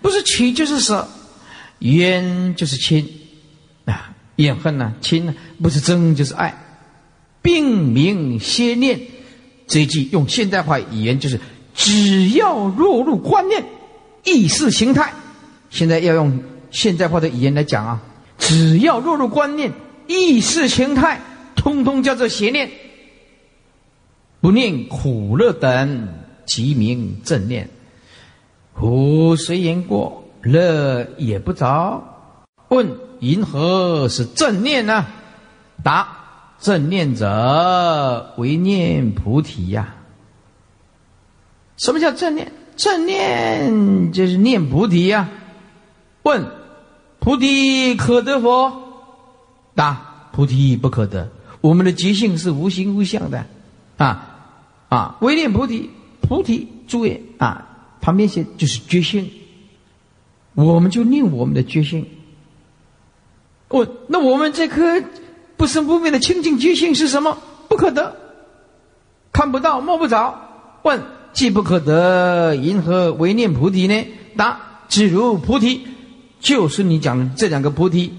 [0.00, 1.08] 不是取就是舍，
[1.80, 3.04] 冤就是亲
[3.84, 6.56] 啊，怨恨呐，亲呐，不是憎就是爱，
[7.42, 9.00] 并名邪念。
[9.66, 11.40] 这一句用现代化语言就是，
[11.74, 13.64] 只要落入观念、
[14.22, 15.12] 意识形态，
[15.68, 16.40] 现在要用。
[16.70, 18.00] 现代化的语言来讲啊，
[18.38, 19.72] 只要落入观念、
[20.06, 21.20] 意识形态，
[21.56, 22.70] 通通叫做邪念。
[24.46, 26.06] 不念苦乐等，
[26.44, 27.68] 即名正念。
[28.74, 32.00] 苦虽言过，乐也不着。
[32.68, 35.04] 问：因何是正念呢？
[35.82, 36.06] 答：
[36.60, 39.96] 正念者为念菩提呀。
[41.76, 42.52] 什么叫正念？
[42.76, 45.28] 正念就是念菩提呀。
[46.22, 46.46] 问。
[47.18, 48.70] 菩提可得否？
[49.74, 51.28] 答：菩提不可得。
[51.60, 53.44] 我们的觉性是无形无相的，
[53.96, 54.34] 啊
[54.88, 55.16] 啊！
[55.20, 57.66] 唯念菩提，菩提诸位啊，
[58.00, 59.30] 旁边写就是觉性。
[60.54, 62.06] 我们就念我们的觉性。
[63.68, 65.02] 问：那我们这颗
[65.56, 67.38] 不生不灭的清净觉性是什么？
[67.68, 68.16] 不可得，
[69.32, 70.78] 看不到摸不着。
[70.82, 74.06] 问：既不可得，因何唯念菩提呢？
[74.36, 75.86] 答：只如菩提。
[76.38, 78.12] 就是你讲的这两个菩提，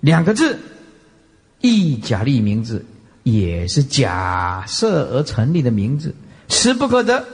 [0.00, 0.58] 两个字，
[1.60, 2.86] 一假立名字，
[3.24, 6.14] 也是假设而成立的名字，
[6.48, 7.24] 实不可得。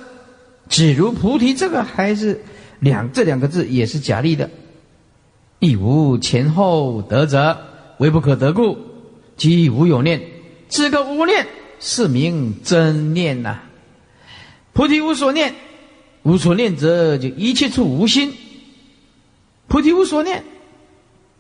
[0.69, 2.41] 只如菩提这个还是
[2.79, 4.49] 两这两个字也是假立的，
[5.59, 7.59] 亦无前后得者，
[7.99, 8.79] 唯不可得故，
[9.37, 10.23] 即无有念。
[10.69, 11.49] 这个无念
[11.81, 13.63] 是名真念呐。
[14.73, 15.53] 菩提无所念，
[16.23, 18.33] 无所念者就一切处无心。
[19.67, 20.45] 菩提无所念，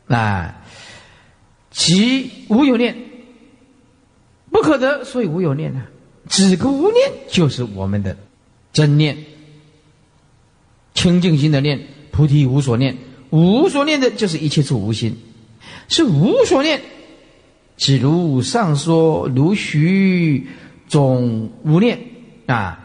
[0.09, 0.57] 啊，
[1.71, 2.97] 即无有念，
[4.51, 5.87] 不可得，所以无有念啊。
[6.29, 8.17] 只个无念就是我们的
[8.73, 9.17] 真念，
[10.95, 11.81] 清净心的念。
[12.11, 12.97] 菩提无所念，
[13.31, 15.17] 无所念的就是一切处无心，
[15.89, 16.81] 是无所念。
[17.77, 20.47] 只如上说，如许
[20.89, 21.99] 总无念
[22.47, 22.79] 啊，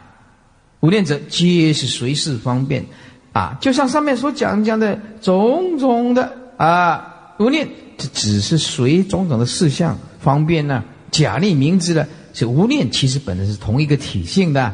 [0.79, 2.85] 无念者皆是随事方便。
[3.33, 10.85] 啊，就像上面所讲讲的种种的啊无念，这只是随种种的事项方便呢，
[11.23, 14.73] 假立名字的，是无念，其实本来是同一个体性的，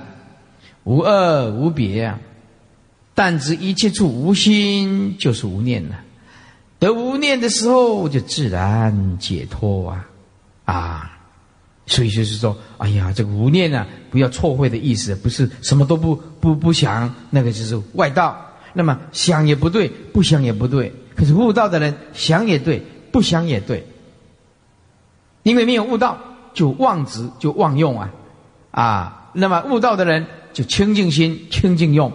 [0.84, 2.20] 无二无别啊。
[3.14, 6.00] 但知一切处无心，就是无念了。
[6.80, 10.10] 得无念的时候，就自然解脱啊
[10.66, 11.20] 啊！
[11.86, 18.48] 所以就是说，哎呀，这个无念啊，不要错会的意思，不是什么都不不不想，那个就是外道。
[18.74, 20.92] 那么想也不对，不想也不对。
[21.16, 23.86] 可是悟道的人想也对，不想也对。
[25.44, 26.18] 因为没有悟道，
[26.54, 28.12] 就妄执，就妄用啊，
[28.72, 29.30] 啊。
[29.34, 32.12] 那么悟道的人就清净心、清净用。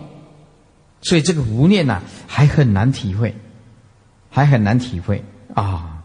[1.02, 3.34] 所以这个无念呢，还很难体会，
[4.30, 6.02] 还很难体会啊。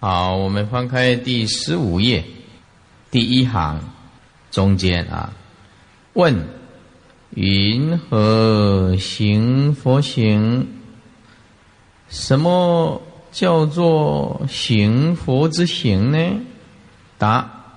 [0.00, 2.24] 好，我们翻开第十五页，
[3.10, 3.80] 第一行
[4.50, 5.32] 中间啊，
[6.14, 6.60] 问。
[7.36, 10.66] 云何行佛行？
[12.08, 13.00] 什么
[13.30, 16.18] 叫做行佛之行呢？
[17.20, 17.76] 答：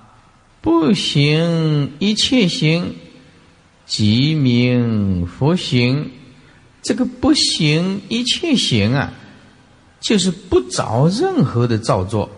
[0.60, 2.96] 不行一切行，
[3.86, 6.10] 即名佛行。
[6.82, 9.12] 这个不行一切行啊，
[10.00, 12.30] 就是不找任何的造作，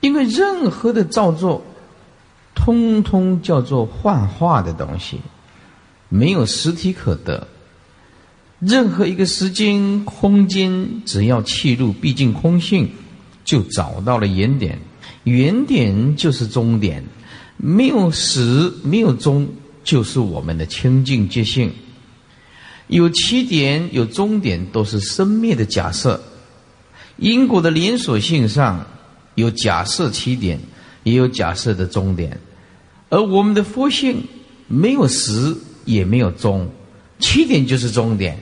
[0.00, 1.62] 因为任何的造作，
[2.54, 5.20] 通通叫做幻化的东西。
[6.10, 7.48] 没有实体可得，
[8.58, 12.90] 任何一个时间、空间，只要气入，毕竟空性，
[13.42, 14.78] 就找到了原点，
[15.24, 17.04] 原点就是终点，
[17.56, 19.48] 没有始，没有终，
[19.84, 21.72] 就是我们的清净觉性。
[22.88, 26.20] 有起点，有终点，都是生灭的假设。
[27.16, 28.86] 因果的连锁性上
[29.34, 30.58] 有假设起点，
[31.04, 32.40] 也有假设的终点，
[33.08, 34.26] 而我们的佛性
[34.66, 36.68] 没有始，也没有终，
[37.18, 38.38] 起点就是终点。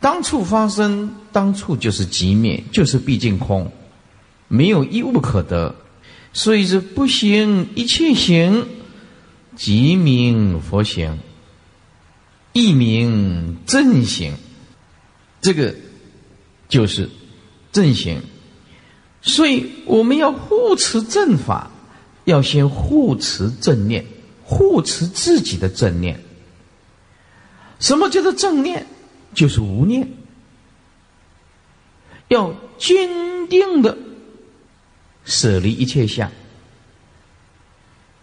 [0.00, 3.70] 当处发生，当处就是即灭，就是毕竟空，
[4.48, 5.74] 没有一物可得，
[6.32, 8.66] 所以是不行一切行，
[9.56, 11.18] 即名佛行，
[12.52, 14.34] 一名正行，
[15.40, 15.74] 这个
[16.68, 17.08] 就是
[17.72, 18.20] 正行。
[19.22, 21.70] 所以我们要护持正法，
[22.24, 24.06] 要先护持正念，
[24.44, 26.22] 护持自己的正念。
[27.80, 28.86] 什么叫做正念？
[29.34, 30.08] 就是无念，
[32.28, 33.96] 要坚定的
[35.24, 36.30] 舍离一切相，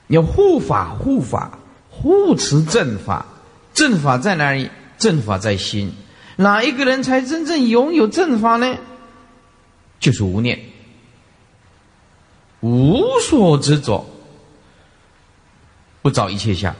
[0.08, 3.26] 要护法护法护持正法，
[3.74, 4.70] 正法在哪里？
[4.98, 5.94] 正法在心。
[6.36, 8.78] 哪一个人才真正拥有正法呢？
[10.00, 10.60] 就是无念，
[12.62, 14.06] 无所执着，
[16.02, 16.76] 不造一切相，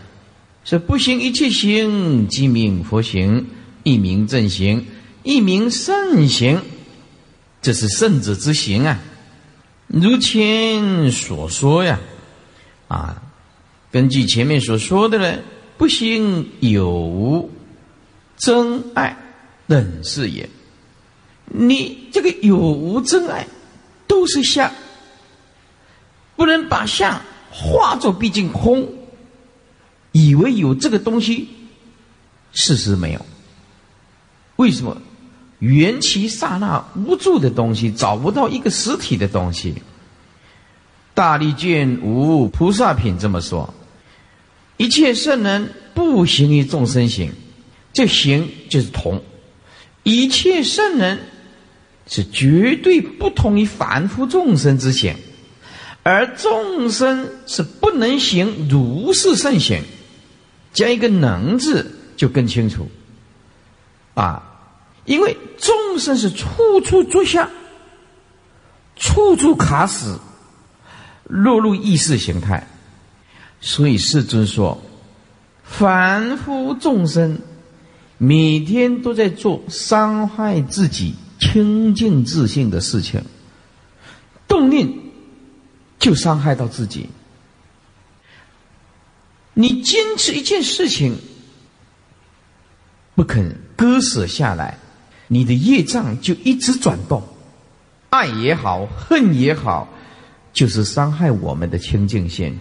[0.64, 3.48] 是不行一切行，即名佛行。
[3.84, 4.86] 一名正行，
[5.24, 6.62] 一名圣行，
[7.62, 9.00] 这是圣者之行啊！
[9.88, 12.00] 如前所说呀，
[12.88, 13.22] 啊，
[13.92, 15.40] 根据前面所说的呢，
[15.78, 17.50] 不行有无
[18.38, 19.18] 真爱
[19.68, 20.50] 等是也。
[21.46, 23.48] 你这个有无真爱
[24.08, 24.70] 都是相，
[26.36, 28.94] 不能把相化作毕竟空，
[30.12, 31.48] 以为有这个东西，
[32.52, 33.26] 事实没有。
[34.58, 35.02] 为什么
[35.60, 39.76] 缘起刹那无助的东西找不到一个实体的东西？
[41.14, 43.74] 大力卷无菩萨品这么说：
[44.78, 47.32] 一切圣人不行于众生行，
[47.92, 49.20] 这行就是同；
[50.04, 51.20] 一切圣人
[52.06, 55.16] 是绝对不同于凡夫众生之行，
[56.04, 59.82] 而众生是不能行如是圣行。
[60.72, 62.88] 加一个“能”字就更清楚。
[64.14, 64.57] 啊，
[65.08, 67.50] 因为众生是处处坐下，
[68.98, 70.20] 处处卡死，
[71.24, 72.68] 落入意识形态，
[73.62, 74.78] 所以世尊说，
[75.64, 77.40] 凡夫众生
[78.18, 83.24] 每天都在做伤害自己清净自信的事情，
[84.46, 84.88] 动念
[85.98, 87.10] 就伤害到自己。
[89.54, 91.18] 你坚持一件事情，
[93.16, 93.56] 不肯。
[93.78, 94.76] 割舍下来，
[95.28, 97.22] 你的业障就一直转动，
[98.10, 99.88] 爱也好，恨也好，
[100.54, 102.58] 就是伤害我们的清净心。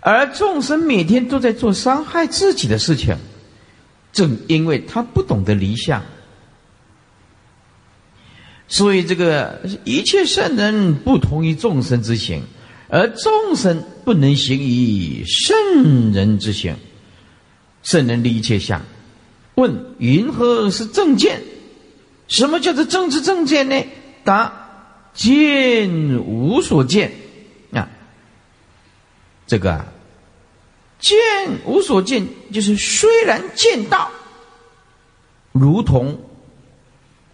[0.00, 3.16] 而众生每天都在做伤害自己的事情，
[4.12, 6.02] 正因为他不懂得离相，
[8.66, 12.42] 所以这个一切圣人不同于众生之行，
[12.88, 16.74] 而众生不能行以圣人之行，
[17.82, 18.80] 圣人离一切相。
[19.56, 21.42] 问云何是正见？
[22.30, 23.84] 什么叫做政治正见呢？
[24.24, 24.52] 答：
[25.12, 25.90] 见
[26.24, 27.12] 无所见
[27.74, 27.88] 啊。
[29.46, 29.84] 这个啊，
[31.00, 31.18] 见
[31.66, 34.10] 无所见，就是虽然见到，
[35.50, 36.20] 如同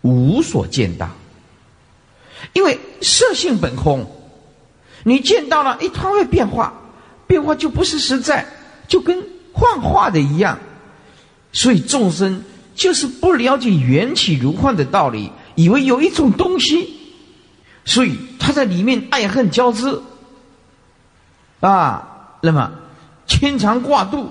[0.00, 1.10] 无所见到。
[2.54, 4.10] 因为色性本空，
[5.04, 6.72] 你见到了，一它会变化，
[7.26, 8.46] 变化就不是实在，
[8.88, 9.22] 就跟
[9.52, 10.58] 幻化的一样。
[11.52, 12.42] 所以众生
[12.76, 16.94] 就是不了解缘起如幻的道理，以为有一种东西，
[17.84, 20.00] 所以他在里面爱恨交织，
[21.58, 22.70] 啊，那么
[23.26, 24.30] 牵肠挂肚，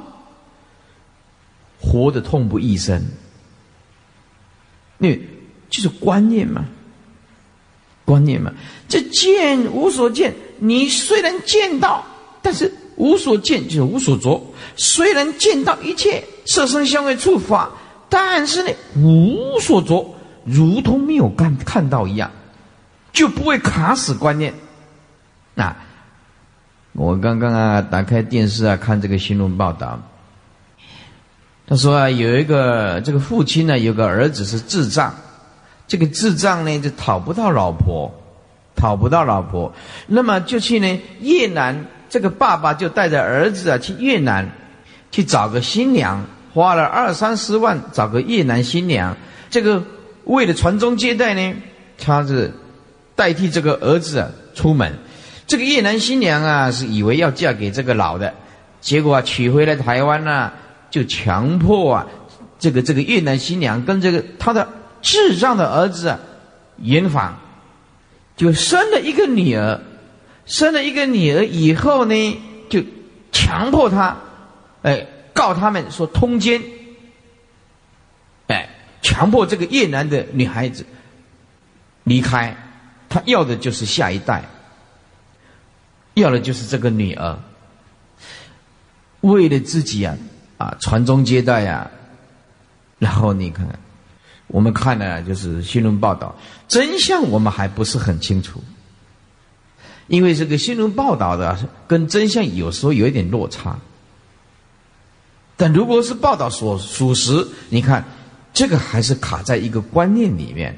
[1.81, 3.03] 活得痛不欲生。
[4.97, 5.13] 那
[5.69, 6.63] 就是观念嘛，
[8.05, 8.53] 观念嘛，
[8.87, 12.05] 这见无所见，你虽然见到，
[12.41, 14.41] 但是无所见就是无所着，
[14.77, 16.23] 虽然见到一切。
[16.47, 17.71] 色身相位触法，
[18.09, 22.31] 但是呢，无所着，如同没有看看到一样，
[23.11, 24.53] 就不会卡死观念。
[25.55, 25.77] 啊，
[26.93, 29.99] 我刚刚啊打开电视啊看这个新闻报道，
[31.65, 35.13] 他说啊有一个这个父亲呢有个儿子是智障，
[35.87, 38.13] 这个智障呢就讨不到老婆，
[38.75, 39.73] 讨不到老婆，
[40.07, 44.49] 那么就去呢越南，这个爸爸就带着儿子啊去越南，
[45.11, 46.25] 去找个新娘。
[46.55, 49.17] 花了二三十万找个越南新娘，
[49.49, 49.83] 这个
[50.23, 51.53] 为了传宗接代呢，
[51.97, 52.53] 他是
[53.13, 54.97] 代替这个儿子啊出门。
[55.45, 58.33] 这个越南新娘啊是以为要嫁给这个老的，
[58.79, 60.53] 结果啊娶回来台湾呢，
[60.89, 62.07] 就强迫啊
[62.57, 64.65] 这个这个越南新娘跟这个他的
[65.01, 66.19] 智障的儿子啊
[66.77, 67.37] 圆房，
[68.37, 69.81] 就生了一个女儿。
[70.45, 72.79] 生了一个女儿以后呢，就
[73.31, 74.15] 强迫他，
[74.83, 76.63] 哎，告他们说通奸，
[78.47, 78.69] 哎，
[79.01, 80.85] 强迫这个越南的女孩子
[82.05, 82.55] 离开，
[83.09, 84.45] 他要的就是下一代，
[86.13, 87.37] 要的就是这个女儿，
[89.19, 90.17] 为了自己啊
[90.57, 91.91] 啊传宗接代呀，
[92.97, 93.67] 然后你看，
[94.47, 96.33] 我们看了就是新闻报道，
[96.69, 98.63] 真相我们还不是很清楚。
[100.07, 101.57] 因为这个新闻报道的
[101.87, 103.77] 跟真相有时候有一点落差，
[105.57, 108.03] 但如果是报道所属实，你看
[108.53, 110.77] 这个还是卡在一个观念里面。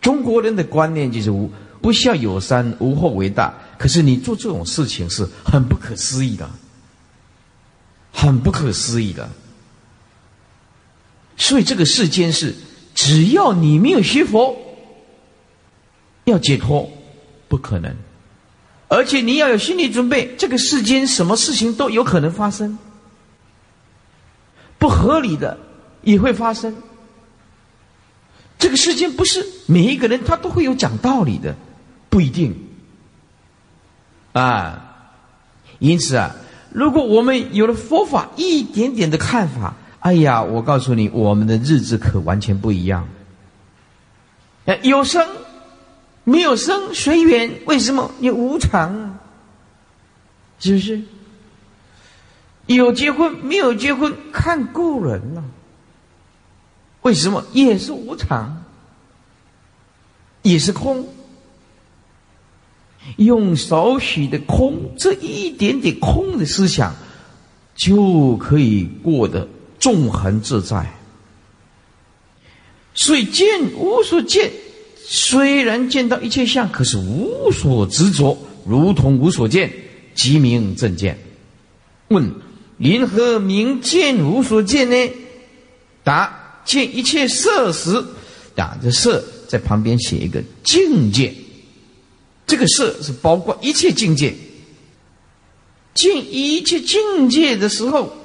[0.00, 1.50] 中国人的观念就是无
[1.82, 3.54] 不孝有三，无后为大。
[3.78, 6.48] 可是你做这种事情是很不可思议的，
[8.12, 9.28] 很不可思议的。
[11.36, 12.54] 所以这个世间是，
[12.94, 14.56] 只要你没有学佛，
[16.24, 16.90] 要解脱
[17.48, 17.94] 不可能。
[18.88, 22.78] 而且你要有心理准备，这个世间什么事情都有可能发生，
[24.80, 25.56] 不合理的
[26.02, 26.74] 也会发生。
[28.58, 31.54] 这个世间不是每一个人他都会有讲道理的，
[32.08, 32.56] 不一定。
[34.32, 34.96] 啊，
[35.78, 36.34] 因此啊，
[36.72, 43.06] 如果我们有了佛法一点点的看法，哎呀，我告诉你，我们的日子可完全不一样。
[44.64, 45.24] 哎有生。
[46.22, 48.10] 没有生随缘，为什么？
[48.18, 49.18] 你无常啊，
[50.60, 51.00] 是不是？
[52.74, 55.44] 有结婚没有结婚，看故人了。
[57.02, 57.44] 为什么？
[57.52, 58.64] 也是无常，
[60.42, 61.08] 也是空。
[63.16, 66.94] 用少许的空，这一点点空的思想，
[67.74, 69.48] 就可以过得
[69.78, 70.86] 纵横自在。
[72.94, 74.50] 所以见无所见。
[75.12, 79.72] 虽然见到一切相，可是无所执着，如同无所见，
[80.14, 81.18] 即名正见。
[82.08, 82.32] 问：
[82.80, 85.12] 云何名见无所见呢？
[86.02, 88.02] 答：见一切色时，
[88.56, 91.34] 啊，这色在旁边写一个境界，
[92.46, 94.34] 这个色是包括一切境界。
[95.92, 98.16] 见一切境界的时候，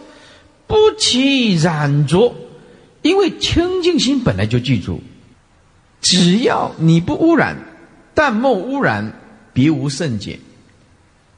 [0.68, 2.34] 不起染着，
[3.02, 5.02] 因为清净心本来就具足。
[6.00, 7.58] 只要你不污染，
[8.14, 9.20] 淡漠污染，
[9.52, 10.40] 别无圣解。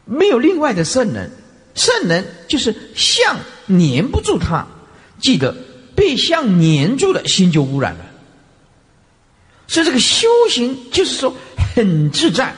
[0.05, 1.31] 没有另外的圣人，
[1.77, 4.67] 圣人就是相粘不住他。
[5.21, 5.55] 记得
[5.95, 8.05] 被相粘住了，心就污染了。
[9.67, 11.33] 所以这个修行就是说
[11.75, 12.53] 很自在，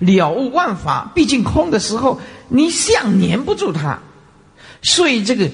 [0.00, 3.98] 了悟万法毕竟空的时候，你相粘不住他。
[4.82, 5.44] 所以这个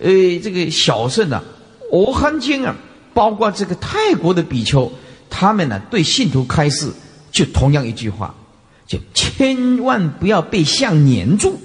[0.00, 1.42] 呃，这个小圣啊，
[1.96, 2.76] 《阿含经》啊，
[3.12, 4.92] 包括这个泰国的比丘。
[5.28, 6.90] 他们呢，对信徒开示，
[7.32, 8.34] 就同样一句话，
[8.86, 11.60] 就千万不要被相粘住，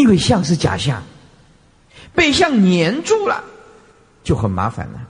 [0.00, 1.02] 因为相是假象，
[2.14, 3.44] 被相粘住了，
[4.24, 5.06] 就很麻烦了。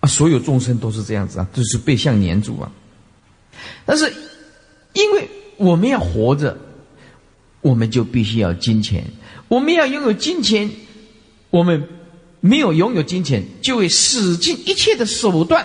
[0.00, 2.68] 啊，所有众生都是这样子啊，都是被相粘住啊。
[3.86, 4.12] 但是，
[4.92, 6.58] 因为我们要活着，
[7.60, 9.04] 我们就必须要金钱，
[9.46, 10.68] 我们要拥有金钱，
[11.50, 11.88] 我们
[12.40, 15.64] 没有拥有金钱，就会使尽一切的手段。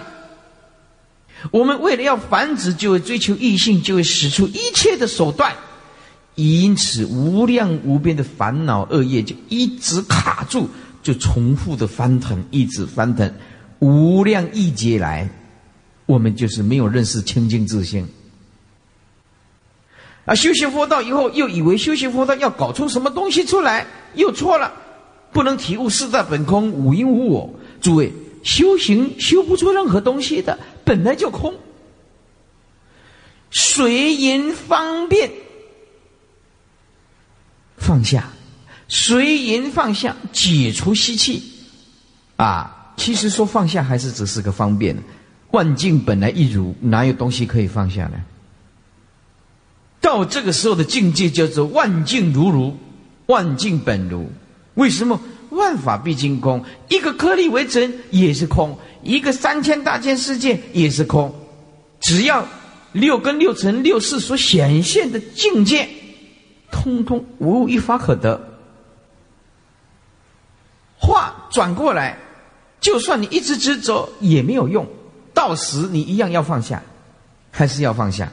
[1.49, 5.55] 我们为了要繁殖，就会追求异性，就会使出一切的手段，
[6.35, 10.69] 因此无量无边的烦恼恶业就一直卡住，
[11.01, 13.33] 就重复的翻腾，一直翻腾，
[13.79, 15.29] 无量亿劫来，
[16.05, 18.07] 我们就是没有认识清净自性。
[20.25, 24.73] 啊，修行佛道以后，又以为修行佛道要搞出什么东西出来，又错了，
[25.31, 27.53] 不能体悟四大本空，五因无我。
[27.81, 28.11] 诸位。
[28.43, 31.53] 修行修不出任何东西的，本来就空。
[33.51, 35.31] 随缘方便，
[37.83, 38.29] 放下，
[38.87, 41.43] 随缘放下，解除吸气。
[42.37, 44.97] 啊，其实说放下还是只是个方便。
[45.51, 48.13] 万境本来一如，哪有东西可以放下呢？
[49.99, 52.75] 到这个时候的境界叫做万境如如，
[53.27, 54.31] 万境本如。
[54.75, 55.19] 为什么？
[55.49, 61.31] 万法毕竟空，一个颗粒为尘也是空，一个三千大千世界也是空。
[61.99, 62.47] 只要
[62.93, 65.87] 六根六尘六世所显现的境界，
[66.73, 68.41] 通通无一法可得。
[70.97, 72.17] 话转过来，
[72.81, 74.85] 就算你一直执着也没有用，
[75.33, 76.83] 到时你一样要放下。
[77.55, 78.31] 还是要放下。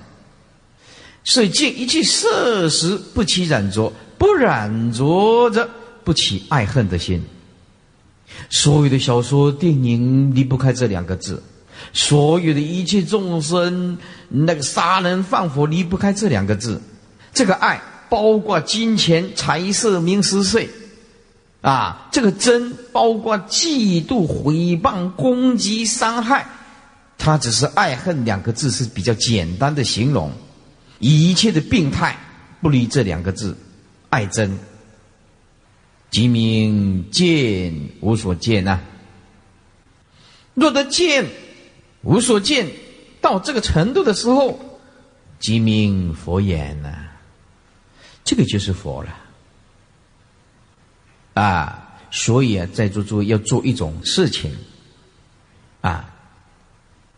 [1.24, 5.68] 所以见一切色时不起染着，不染着着
[6.02, 7.22] 不起爱恨的心。
[8.48, 11.42] 所有的小说、电影离不开这两个字，
[11.92, 13.98] 所有的一切众生
[14.30, 16.80] 那个杀人放火离不开这两个字。
[17.34, 17.78] 这个爱
[18.10, 20.68] 包括金钱、财色、名食睡，
[21.62, 26.46] 啊，这个真包括嫉妒、诽谤、攻击、伤害。
[27.16, 30.32] 它只是爱恨两个字是比较简单的形容，
[30.98, 32.18] 一切的病态
[32.60, 33.56] 不离这两个字，
[34.08, 34.50] 爱憎。
[36.10, 38.80] 即名见无所见呐。
[40.54, 41.26] 若得见
[42.02, 42.66] 无所见，
[43.20, 44.58] 到这个程度的时候，
[45.38, 47.09] 即名佛眼呐。
[48.30, 49.18] 这个就是佛了。
[51.34, 54.56] 啊，所以啊，在座诸位要做一种事情，
[55.80, 56.14] 啊，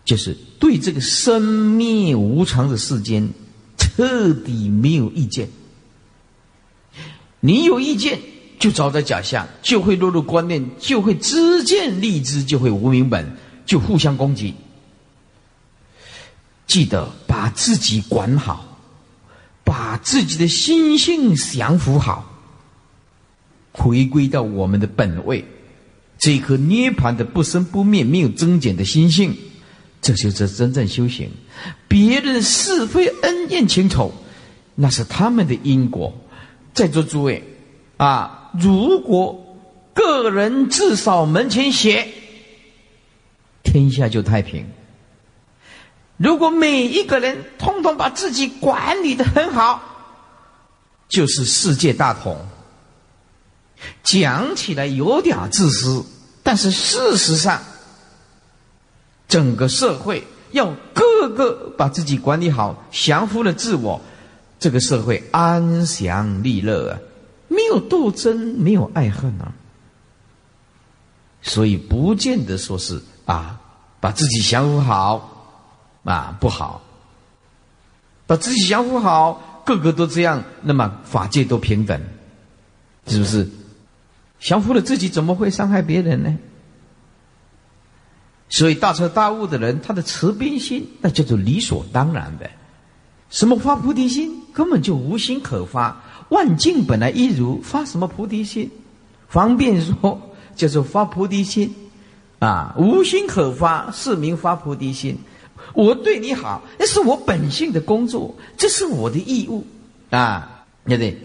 [0.06, 3.28] 就是对这个生灭无常的世间
[3.76, 5.50] 彻底没有意见。
[7.40, 8.18] 你有意见。
[8.58, 13.36] 就找在假象，就会落入观念，就会知见立知，就会无明本，
[13.66, 14.54] 就互相攻击。
[16.68, 18.71] 记得把自己管好，
[19.72, 22.30] 把自己的心性降服好，
[23.72, 25.42] 回归到我们的本位，
[26.18, 29.34] 这颗涅盘的不生不灭、没有增减的心性，
[30.02, 31.30] 这就是真正修行。
[31.88, 34.12] 别人是非恩怨情仇，
[34.74, 36.12] 那是他们的因果。
[36.74, 37.42] 在座诸位，
[37.96, 38.50] 啊。
[38.60, 39.56] 如果
[39.94, 42.06] 个人至少门前雪，
[43.62, 44.66] 天下就太平。
[46.22, 49.82] 如果每一个人通通把自己管理的很好，
[51.08, 52.38] 就是世界大同。
[54.04, 56.04] 讲起来有点自私，
[56.44, 57.60] 但是事实上，
[59.26, 64.00] 整个社会要个个把自己管理好，降服了自我，
[64.60, 66.98] 这个社会安详利乐啊。
[67.48, 69.52] 没有斗争，没有爱恨啊，
[71.42, 73.58] 所以不见得说是啊，
[73.98, 75.31] 把自己降服好
[76.04, 76.82] 啊不好，
[78.26, 82.00] 把自己降服好，个个都这样，那么法界都平等，
[83.06, 83.48] 是不是？
[84.40, 86.36] 降服了自己，怎么会伤害别人呢？
[88.48, 92.50] 所以大彻大悟的人，他的慈悲心，那叫做理所当然的。
[93.30, 96.02] 什么发菩提心，根本就无心可发。
[96.28, 98.70] 万境本来一如，发什么菩提心？
[99.28, 100.20] 方便说
[100.54, 101.74] 叫做发菩提心，
[102.40, 105.18] 啊，无心可发，是名发菩提心。
[105.74, 109.66] 我对你好，那是我本性的工作，这是我的义务，
[110.10, 111.18] 啊，对不对？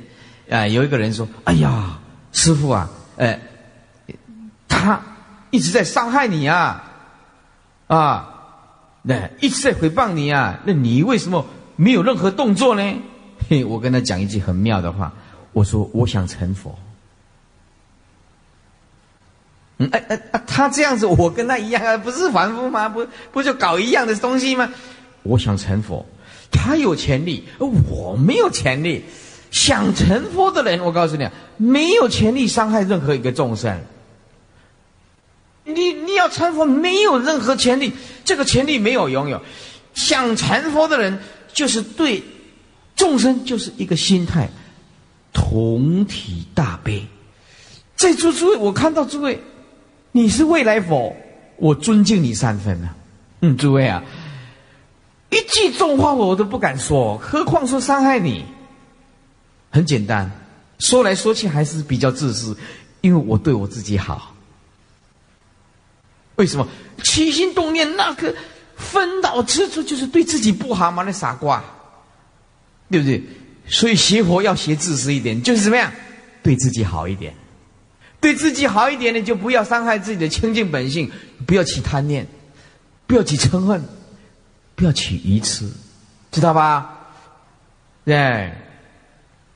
[0.50, 2.00] 啊，有一个人说：“哎呀，
[2.32, 3.40] 师傅啊，呃，
[4.68, 5.02] 他
[5.52, 6.92] 一直在伤害你啊，
[7.88, 8.34] 啊，
[9.02, 12.94] 那一直在诽谤你啊，那你为什么没有任何动作呢？”
[13.50, 15.14] 嘿，我跟他讲一句很妙的话，
[15.52, 16.78] 我说我想成佛。
[19.80, 22.90] 嗯，哎哎哎，他这样子，我跟他一样啊，不是凡夫吗？
[22.90, 24.70] 不不就搞一样的东西吗？
[25.24, 26.06] 我想成佛，
[26.52, 29.04] 他有潜力，我没有潜力。
[29.50, 33.80] 想成佛的人，我告诉你，没有潜力伤害任何一个众生。
[35.64, 37.94] 你你要成佛，没有任何潜力，
[38.26, 39.42] 这个潜力没有拥有。
[39.94, 41.20] 想成佛的人，
[41.54, 42.24] 就是对。
[42.96, 44.50] 众生就是一个心态，
[45.32, 47.06] 同体大悲。
[47.96, 49.40] 在座诸位，我看到诸位，
[50.18, 51.16] 你是未来佛，
[51.58, 52.96] 我尊敬你三分啊。
[53.42, 54.04] 嗯，诸位啊，
[55.30, 58.44] 一句重话我都不敢说，何况说伤害你？
[59.70, 60.32] 很简单，
[60.80, 62.58] 说来说去还是比较自私，
[63.02, 64.34] 因为我对我自己好。
[66.38, 66.68] 为什么
[67.04, 68.34] 起心动念那个
[68.76, 71.04] 分导之处，就是对自己不好吗？
[71.04, 71.64] 那傻瓜！
[72.90, 73.22] 对不对？
[73.68, 75.92] 所以学佛要学自私一点，就是怎么样，
[76.42, 77.36] 对自己好一点，
[78.20, 81.12] 对自己好一点呢，就不要伤害自己的清净本性，
[81.46, 82.28] 不要起贪念，
[83.06, 83.84] 不要起嗔恨，
[84.76, 85.70] 不要起愚痴，
[86.32, 86.90] 知道吧？
[88.06, 88.52] 对，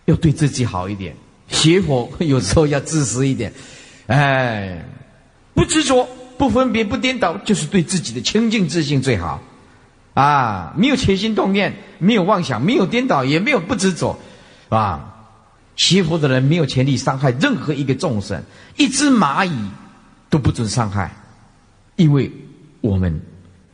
[0.06, 1.16] 要对自己好一点。
[1.50, 3.52] 邪佛 有时候要自私一点，
[4.08, 4.86] 哎，
[5.54, 6.08] 不执着，
[6.38, 9.42] 不分别，不颠倒，就是对自己的清净自信最好。
[10.14, 14.20] 啊，没有起心动念，没有妄想，没有颠倒，也没有不执着，
[14.70, 15.11] 啊！
[15.82, 18.44] 学佛的人没有权利伤害任何一个众生，
[18.78, 19.52] 一只蚂蚁
[20.30, 21.12] 都不准伤害，
[21.96, 22.32] 因为
[22.82, 23.20] 我们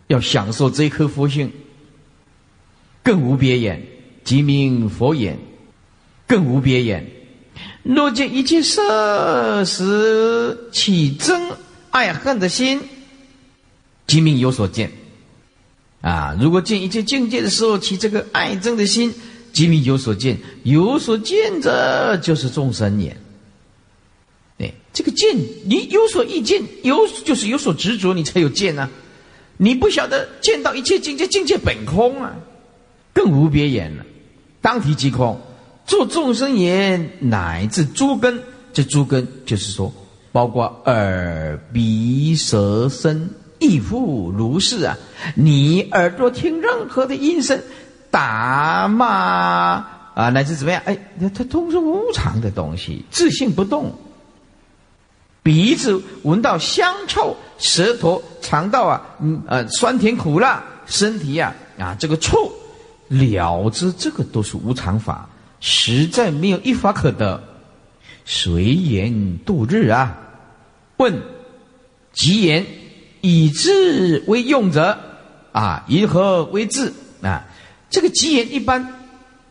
[0.08, 1.52] 要享受这一颗佛性，
[3.04, 3.86] 更无别眼，
[4.24, 5.38] 即名佛眼，
[6.26, 7.12] 更无别眼。
[7.84, 11.56] 若见一切色时起憎
[11.92, 12.80] 爱恨的心，
[14.08, 14.90] 即名有所见。
[16.00, 19.14] 啊，如果见一切境界的时候，起这个爱憎的心，
[19.54, 20.38] 即名有所见。
[20.64, 23.16] 有所见者，就是众生也。
[24.58, 25.36] 对，这个见，
[25.66, 28.90] 你有所意见，有就是有所执着，你才有见啊。
[29.58, 32.36] 你不晓得见到一切境界，境界本空啊，
[33.14, 34.06] 更无别言了。
[34.62, 35.40] 当体即空，
[35.86, 38.40] 做众生言，乃至诸根，
[38.74, 39.94] 这诸根就是说，
[40.32, 43.30] 包括耳、鼻、舌、身。
[43.60, 44.96] 亦复如是啊！
[45.34, 47.60] 你耳朵听任何的音声，
[48.18, 49.06] 打骂
[50.16, 50.82] 啊，乃至怎么样？
[50.86, 50.98] 哎，
[51.36, 53.94] 它都是无常的东西，自性不动。
[55.44, 62.52] 鼻子闻到香臭，舌头尝到啊，嗯呃酸甜苦辣，身体呀啊这个臭
[63.08, 67.44] 了之，这个都是无常法，实在没有一法可得，
[68.26, 70.18] 随缘度日啊！
[70.98, 71.22] 问
[72.14, 72.66] 吉言。
[73.22, 74.98] 以智为用者，
[75.52, 77.46] 啊，以何为智啊？
[77.90, 78.86] 这个吉言一般，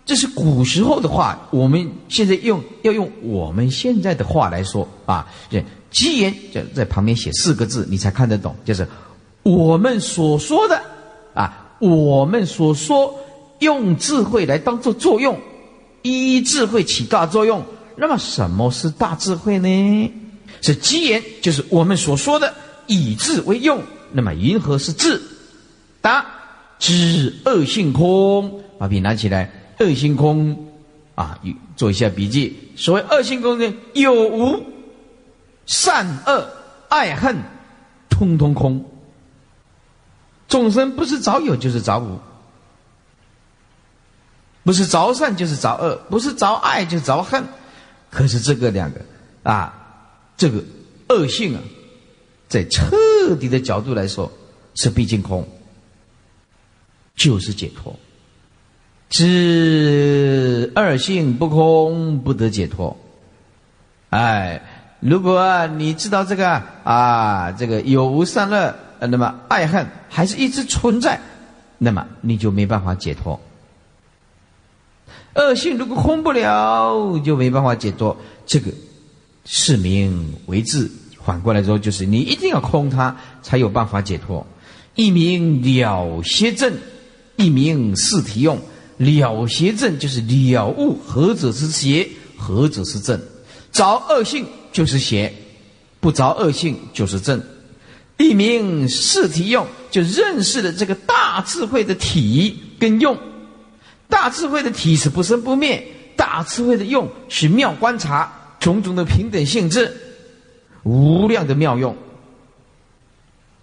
[0.04, 5.26] 这是古时候的话，我们现在用要用我们现在的话来说啊。
[5.90, 8.86] 吉言就在旁边写四个字，你才看得懂，就是
[9.42, 10.82] 我们所说的
[11.32, 13.14] 啊，我们所说
[13.60, 15.40] 用智慧来当做作用，
[16.02, 17.64] 依智慧起大作用。
[17.96, 20.12] 那么什么是大智慧呢？
[20.60, 22.52] 是吉言，就是我们所说的。
[22.86, 23.82] 以智为用，
[24.12, 25.20] 那么云何是智？
[26.00, 26.24] 答：
[26.78, 28.62] 知恶性空。
[28.78, 30.66] 把笔拿起来，恶性空
[31.14, 31.40] 啊，
[31.76, 32.56] 做一下笔记。
[32.76, 34.62] 所谓恶性空呢，有无、
[35.64, 36.48] 善恶、
[36.88, 37.36] 爱恨，
[38.10, 38.84] 通通空。
[40.48, 42.18] 众生不是早有就是早无，
[44.62, 47.42] 不是着善就是着恶，不是着爱就着恨。
[48.10, 49.00] 可是这个两个
[49.42, 49.74] 啊，
[50.36, 50.62] 这个
[51.08, 51.60] 恶性啊。
[52.48, 54.30] 在彻底的角度来说，
[54.76, 55.44] 是毕竟空，
[57.16, 57.98] 就是解脱。
[59.08, 62.96] 知二性不空，不得解脱。
[64.10, 64.62] 哎，
[65.00, 71.20] 如果你知道这个啊，这个有无善恶，那么爱恨还是一直存在，
[71.78, 73.40] 那么你就没办法解脱。
[75.34, 78.16] 恶性如果空不了，就没办法解脱。
[78.46, 78.72] 这个
[79.44, 80.90] 是名为智。
[81.22, 84.46] 反过来说，就是你一定要空它，才有办法解脱。
[84.94, 86.72] 一名了邪正，
[87.36, 88.60] 一名四体用。
[88.98, 93.20] 了邪正就是了悟何者是邪，何者是正。
[93.70, 95.32] 着恶性就是邪，
[96.00, 97.42] 不着恶性就是正。
[98.16, 103.18] 一名四体用，就认识了这个大智慧的体跟用。
[104.08, 109.94] 大智慧的体是不生不灭，大智慧的用是妙观察种种的平等性质。
[110.84, 111.94] 无量的妙用，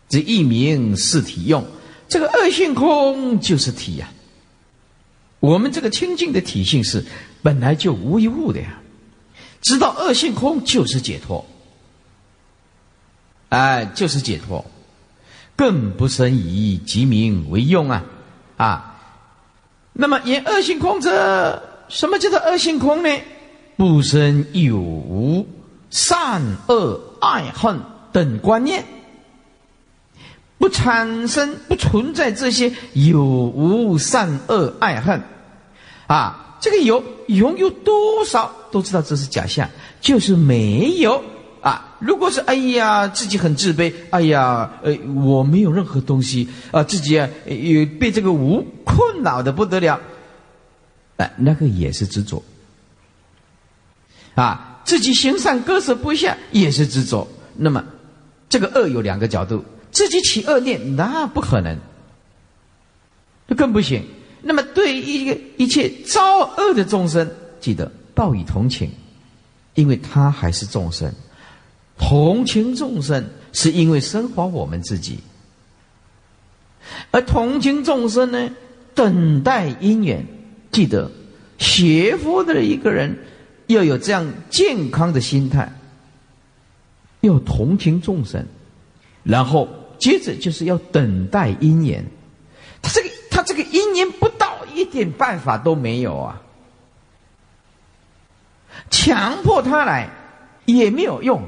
[0.10, 1.66] 这一名四体用，
[2.14, 4.08] 这个二性空就是体呀。
[5.40, 7.04] 我们这个清净的体性是
[7.42, 8.80] 本来就无一物的呀，
[9.64, 11.44] 知道二性空就是解脱，
[13.50, 14.64] 哎，就是解脱，
[15.56, 18.04] 更不生以即名为用啊
[18.58, 19.02] 啊。
[19.94, 23.10] 那么言二性空者，什么叫做二性空呢？
[23.76, 25.48] 不生有无。
[25.90, 27.80] 善恶爱恨
[28.12, 28.86] 等观念，
[30.64, 35.22] 不产生不存在这些有无善恶爱恨，
[36.08, 41.22] 啊，这个有拥有多少都知道这是假象，就是没有
[41.60, 41.98] 啊。
[42.00, 50.00] 如果是哎呀自己很自卑，哎呀呃我没有任何东西啊，自己啊也被这个无困扰的不得了，
[51.18, 52.42] 哎，那个也是执着
[54.36, 54.80] 啊。
[54.86, 57.84] 自己行善割舍不下也是执着，那么
[58.48, 59.62] 这个恶有两个角度，
[59.94, 61.78] 自己起恶念那不可能，
[63.48, 64.04] 这更不行。
[64.42, 67.32] 那么对一个一切遭恶的众生，
[67.62, 68.92] 记得报以同情，
[69.76, 71.10] 因为他还是众生，
[71.98, 75.20] 同情众生是因为生活我们自己，
[77.12, 78.50] 而同情众生呢，
[78.94, 80.26] 等待因缘，
[80.72, 81.10] 记得
[81.58, 83.18] 学佛的一个人。
[83.68, 85.74] 要有这样健康的心态，
[87.22, 88.46] 要同情众生，
[89.24, 89.70] 然后
[90.04, 92.04] 接着就是要等待因缘。
[92.82, 96.42] 他这个他这个因缘不到，一点办法都没有啊！
[98.90, 100.10] 强迫他来
[100.66, 101.42] 也没有用。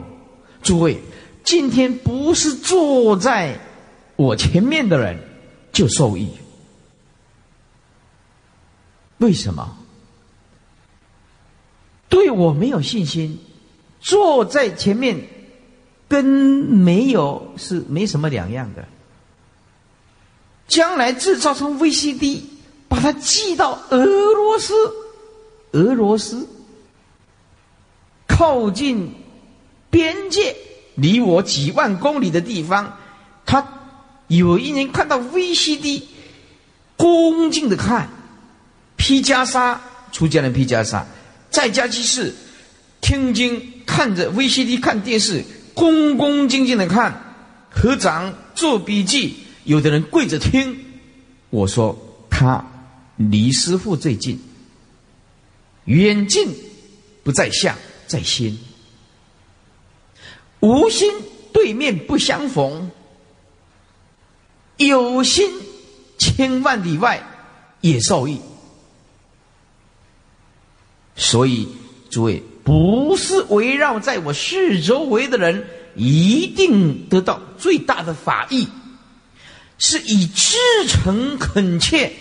[0.64, 1.02] 诸位，
[1.44, 3.60] 今天不是坐在
[4.16, 5.20] 我前面的人
[5.74, 6.30] 就受益，
[9.18, 9.78] 为什么？
[12.08, 13.38] 对我没有信心，
[14.00, 15.28] 坐在前面，
[16.08, 18.86] 跟没有是没什么两样的。
[20.68, 22.42] 将来制造成 VCD，
[22.88, 24.74] 把它寄到俄罗斯，
[25.74, 26.48] 俄罗斯
[28.28, 29.14] 靠近
[29.90, 30.56] 边界，
[30.96, 32.98] 离我几万公里的地方，
[33.46, 33.66] 他
[34.28, 36.02] 有一年看到 VCD，
[36.98, 38.10] 恭敬的看，
[38.96, 39.78] 披袈裟，
[40.12, 41.04] 出家人披袈裟，
[41.52, 42.34] 在家居士
[43.02, 45.44] 听经，看着 VCD 看电视，
[45.76, 47.36] 恭恭敬敬的看，
[47.70, 49.38] 合掌做笔记。
[49.66, 50.80] 有的人跪着听，
[51.50, 51.98] 我说
[52.30, 52.66] 他
[53.18, 54.40] 离师父最近，
[55.86, 56.48] 远近
[57.24, 57.76] 不在相，
[58.08, 58.58] 在心。
[60.60, 61.12] 无心
[61.52, 62.90] 对面不相逢，
[64.78, 65.50] 有心
[66.18, 67.22] 千万里外
[67.82, 68.40] 也受益。
[71.16, 71.68] 所以
[72.10, 78.68] 诸位，不是围绕在我四周围的人一定得到最大的法益。
[79.78, 80.58] 是以至
[80.88, 82.14] 诚恳切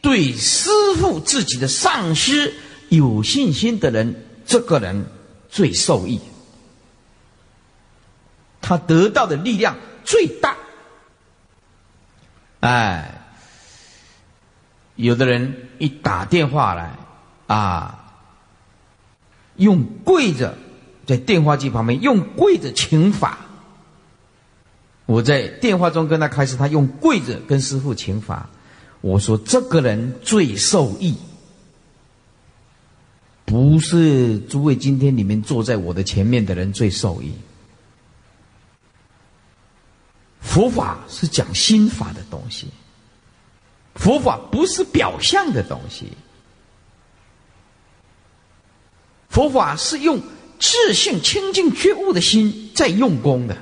[0.00, 2.52] 对师父自己的上师
[2.88, 5.06] 有信心的人，这个人
[5.48, 6.20] 最受益，
[8.60, 10.56] 他得到的力量最大。
[12.58, 13.22] 哎，
[14.96, 16.96] 有的人一打电话来
[17.46, 17.99] 啊，
[19.60, 20.56] 用跪着
[21.06, 23.38] 在电话机旁边用跪着请法。
[25.06, 28.48] 我在电话中跟他开始，他用跪着跟师傅请法。
[29.00, 31.16] 我说这个人最受益，
[33.44, 37.32] 不是诸位今天里面坐在我的前面的人最受益。
[40.40, 42.68] 佛法是讲心法的东西，
[43.94, 46.06] 佛法不是表象的东西，
[49.30, 50.20] 佛法是用
[50.58, 53.56] 自信清净觉悟的心在用功的。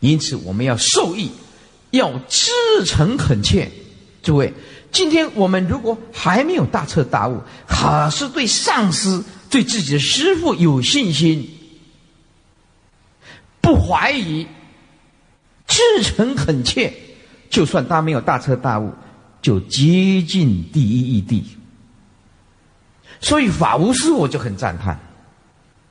[0.00, 1.30] 因此，我们要受益，
[1.90, 2.50] 要至
[2.84, 3.70] 诚恳切。
[4.22, 4.52] 诸位，
[4.90, 11.46] 今天我们如果还没有大彻大悟，可是对上司、对自己的师傅有信心，
[13.60, 14.46] 不怀疑，
[15.66, 16.92] 至诚恳切，
[17.50, 18.90] 就算他没有大彻大悟，
[19.42, 21.44] 就接近第一义地。
[23.24, 25.00] 所以法无师，我就很赞叹，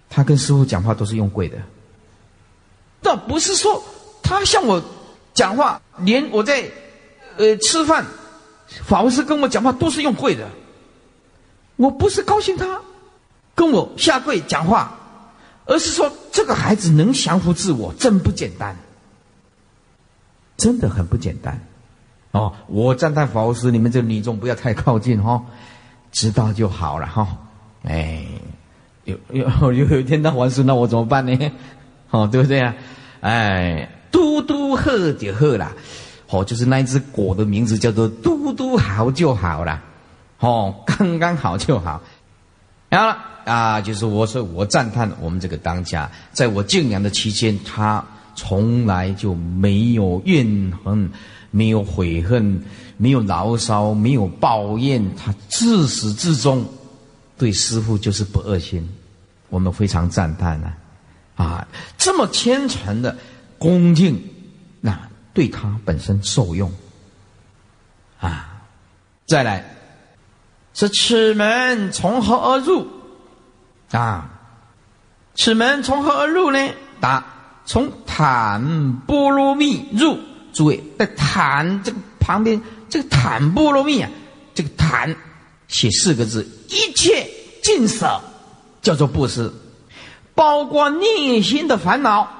[0.07, 1.57] 他跟师傅讲话都是用跪的，
[3.01, 3.83] 倒不是说。
[4.21, 4.81] 他向我
[5.33, 6.63] 讲话，连我在
[7.37, 8.05] 呃吃饭，
[8.67, 10.47] 法无师跟我讲话都是用跪的。
[11.75, 12.79] 我不是高兴他
[13.53, 14.97] 跟我下跪讲话，
[15.65, 18.77] 而是说这个孩子能降服自我，真不简单，
[20.55, 21.59] 真的很不简单。
[22.31, 25.43] 哦，我赞叹法务师，你们这女众不要太靠近哈，
[26.13, 27.27] 知道就好了哈。
[27.83, 28.23] 哎，
[29.03, 31.51] 有有 有有一天他还俗，那我怎么办呢？
[32.11, 32.73] 哦，对不对啊？
[33.19, 33.89] 哎。
[34.13, 35.73] 嘟嘟喝就喝啦，
[36.29, 39.81] 哦，就是那一只果的名字叫做嘟嘟好就好了，
[40.37, 41.99] 哦，刚刚好就好。
[42.89, 48.05] 然后啊，就是我说我赞叹我们这个当家，在我静养的期间，他
[48.35, 51.09] 从来就没有怨恨，
[51.49, 52.63] 没有悔恨，
[52.97, 56.65] 没有牢骚，没有抱怨，他自始至终
[57.37, 58.87] 对师傅就是不恶心，
[59.49, 60.73] 我们非常赞叹呢。
[61.35, 61.67] 啊，
[61.97, 63.15] 这么虔诚的。
[63.57, 64.21] 恭敬，
[64.81, 66.69] 那对他本身受用
[68.19, 68.61] 啊。
[69.25, 69.73] 再来，
[70.73, 72.85] 是此门从何而入
[73.91, 74.29] 啊？
[75.35, 76.59] 此门从何而入呢？
[76.99, 77.25] 答：
[77.65, 80.19] 从坦波罗蜜入。
[80.51, 82.61] 诸位，在坦这个旁边，
[82.93, 84.09] 这个坦波罗蜜啊，
[84.53, 85.15] 这个坦
[85.67, 87.27] 写四个字：一切
[87.63, 88.21] 尽舍，
[88.83, 89.51] 叫做布施，
[90.35, 92.31] 包括内心的烦恼。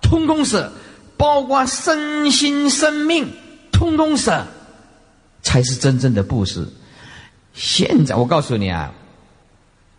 [0.00, 0.72] 通通舍，
[1.18, 3.30] 包括身心生命，
[3.70, 4.46] 通通舍，
[5.42, 6.66] 才是真正的布施。
[7.52, 8.94] 现在我告诉你啊，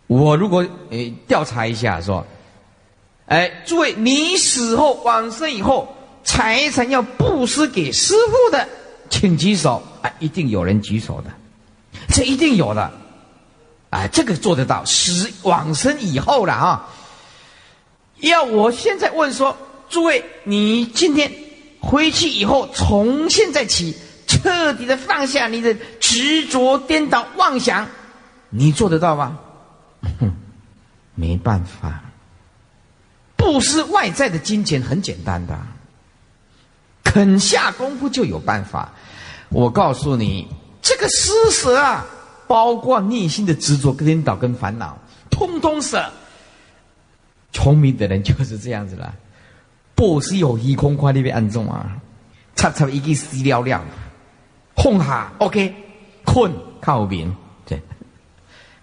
[0.08, 2.26] 我如果诶调查一下说，
[3.26, 5.94] 哎，诸位，你死后往生以后，
[6.24, 8.68] 财产要布施给师傅的，
[9.12, 10.10] 请举手啊！
[10.18, 11.30] 一定有人举手的，
[12.08, 12.90] 这一定有的，
[13.90, 14.82] 啊，这个做得到。
[14.86, 16.88] 死往生以后了啊，
[18.20, 19.54] 要我现在问说。
[19.90, 21.30] 诸位，你今天
[21.78, 23.94] 回去以后，从现在起，
[24.26, 27.86] 彻底的放下你的执着、颠倒、妄想，
[28.48, 29.38] 你做得到吗？
[30.18, 30.34] 哼，
[31.14, 32.00] 没办法。
[33.36, 35.60] 不是外在的金钱，很简单的，
[37.12, 38.90] 肯下功夫就有办法。
[39.50, 40.48] 我告诉你，
[40.80, 42.06] 这个施舍啊，
[42.46, 44.98] 包括内心的执着、跟颠倒跟烦恼，
[45.30, 46.02] 通通舍。
[47.52, 49.14] 聪明的人就是这样子了。
[49.94, 51.98] 不是有一空快的被安中啊！
[52.56, 53.84] 插插一个死了了，
[54.74, 55.74] 放下，OK，
[56.24, 56.50] 困
[56.80, 57.30] 靠边，
[57.66, 57.78] 对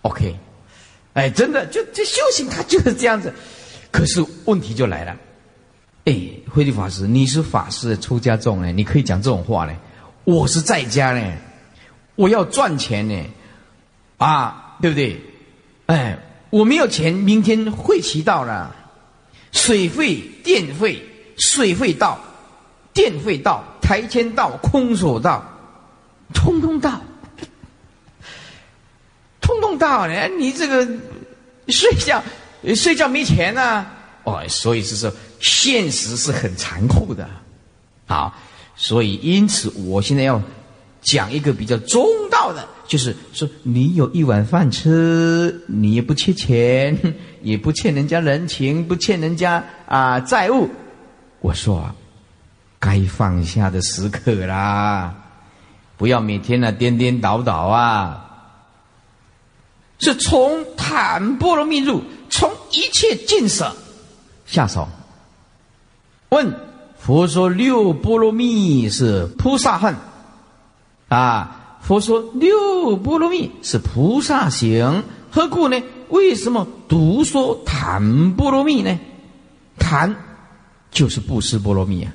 [0.03, 0.37] ，OK，
[1.13, 3.33] 哎，真的，就这修行，他就是这样子。
[3.91, 5.17] 可是问题就来了，
[6.09, 9.75] 哎，慧律法师，你是法师出家众呢，你可以讲这种话呢？
[10.23, 11.33] 我是在家呢，
[12.15, 13.25] 我要赚钱呢，
[14.17, 15.21] 啊，对不对？
[15.85, 16.17] 哎，
[16.49, 18.75] 我没有钱，明天会期到了，
[19.51, 20.99] 水费、电费、
[21.37, 22.17] 水费到。
[22.91, 25.45] 电费到，台签到，空手到，
[26.33, 26.99] 通通到，
[29.39, 30.01] 通通到。
[30.07, 30.85] 哎，你这个
[31.67, 32.21] 睡觉
[32.75, 33.85] 睡觉没钱呢？
[34.23, 37.29] 哦，所以是说现实是很残酷的。
[38.05, 38.33] 好，
[38.75, 40.41] 所以因此我现在要
[41.01, 46.97] 讲一个比较中道的，就是说你有一碗饭吃，你也不缺钱，
[47.41, 50.69] 也不欠人家人情，不欠人家啊债务。
[51.41, 51.79] 我说。
[51.79, 51.95] 啊
[52.81, 55.13] 该放下的时刻啦，
[55.97, 58.25] 不要每天呢颠颠倒倒啊！
[59.99, 63.75] 是从坦波罗蜜入，从一切尽舍
[64.45, 64.87] 下手。
[66.29, 66.53] 问
[66.97, 69.95] 佛说六波罗蜜是菩萨恨
[71.07, 71.55] 啊？
[71.81, 75.81] 佛说六波罗蜜是菩萨行，何故呢？
[76.09, 78.99] 为什么独说坦波罗蜜呢？
[79.77, 80.15] 坦
[80.91, 82.13] 就是布施波罗蜜啊！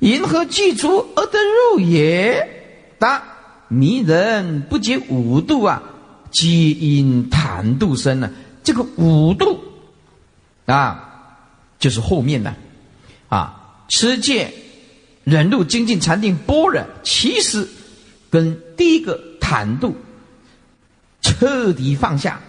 [0.00, 2.96] 因何具足而得入也？
[2.98, 3.22] 答：
[3.68, 5.82] 迷人不解五度啊，
[6.30, 8.30] 皆因谈度生呢。
[8.62, 9.60] 这个五度
[10.66, 11.36] 啊，
[11.78, 12.56] 就是后面的啊，
[13.34, 14.52] 啊持戒、
[15.24, 17.68] 忍辱、精进、禅定、般若，其实
[18.30, 19.96] 跟第一个坦度
[21.20, 22.40] 彻底放下，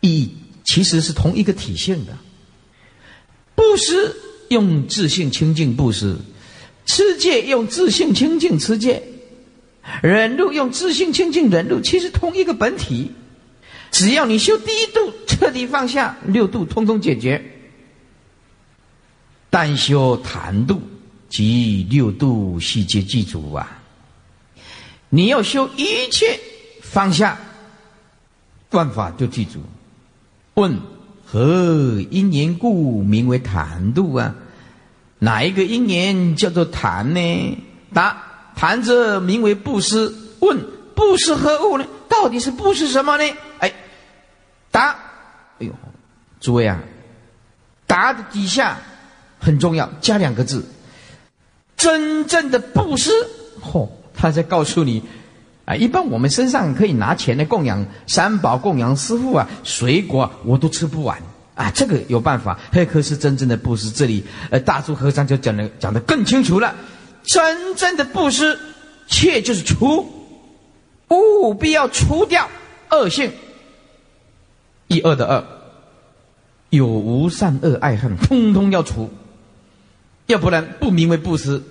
[0.00, 0.30] 意
[0.64, 2.16] 其实是同一个体性的，
[3.54, 4.14] 不是。
[4.48, 6.14] 用自信清净布施，
[6.84, 9.02] 持戒用自信清净持戒，
[10.02, 13.12] 忍辱用自信清净忍辱，其实同一个本体。
[13.90, 17.42] 只要你修第一度，彻底放下六度，通通解决。
[19.52, 20.80] 但修谈度
[21.28, 23.82] 及六度细节记住啊！
[25.10, 26.40] 你要修一切
[26.80, 27.36] 放下，
[28.70, 29.60] 万法就记住。
[30.54, 30.80] 问
[31.26, 34.34] 何因缘故名为谈度啊？
[35.18, 37.58] 哪一个因缘叫做谈呢？
[37.92, 38.24] 答：
[38.56, 40.10] 谈者名为布施。
[40.40, 40.58] 问：
[40.94, 41.84] 布施何物呢？
[42.08, 43.36] 到底是布施什么呢？
[43.58, 43.70] 哎，
[44.70, 44.92] 答：
[45.58, 45.72] 哎呦，
[46.40, 46.80] 诸位啊，
[47.86, 48.78] 答的底下
[49.42, 50.64] 很重要，加两个字：
[51.76, 53.10] 真正的布施。
[53.60, 55.02] 嚯，他在告诉你
[55.64, 61.18] 啊，一般我们身上可以拿钱来供养三宝、供养师傅啊，水果啊我都吃不完。
[61.54, 63.90] 啊，这个有办法，黑可是真正的布施。
[63.90, 66.74] 这里，呃，大珠和尚就讲的讲的更清楚了。
[67.24, 68.58] 真正的布施，
[69.06, 70.06] 切就是除，
[71.08, 72.48] 务必要除掉
[72.90, 73.30] 恶性，
[74.88, 75.44] 一恶的恶，
[76.70, 79.10] 有无善恶爱恨，通通要除，
[80.26, 81.62] 要不然不名为布施。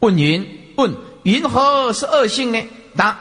[0.00, 0.46] 问云
[0.76, 0.94] 问
[1.24, 2.62] 云何是恶性呢？
[2.96, 3.18] 答：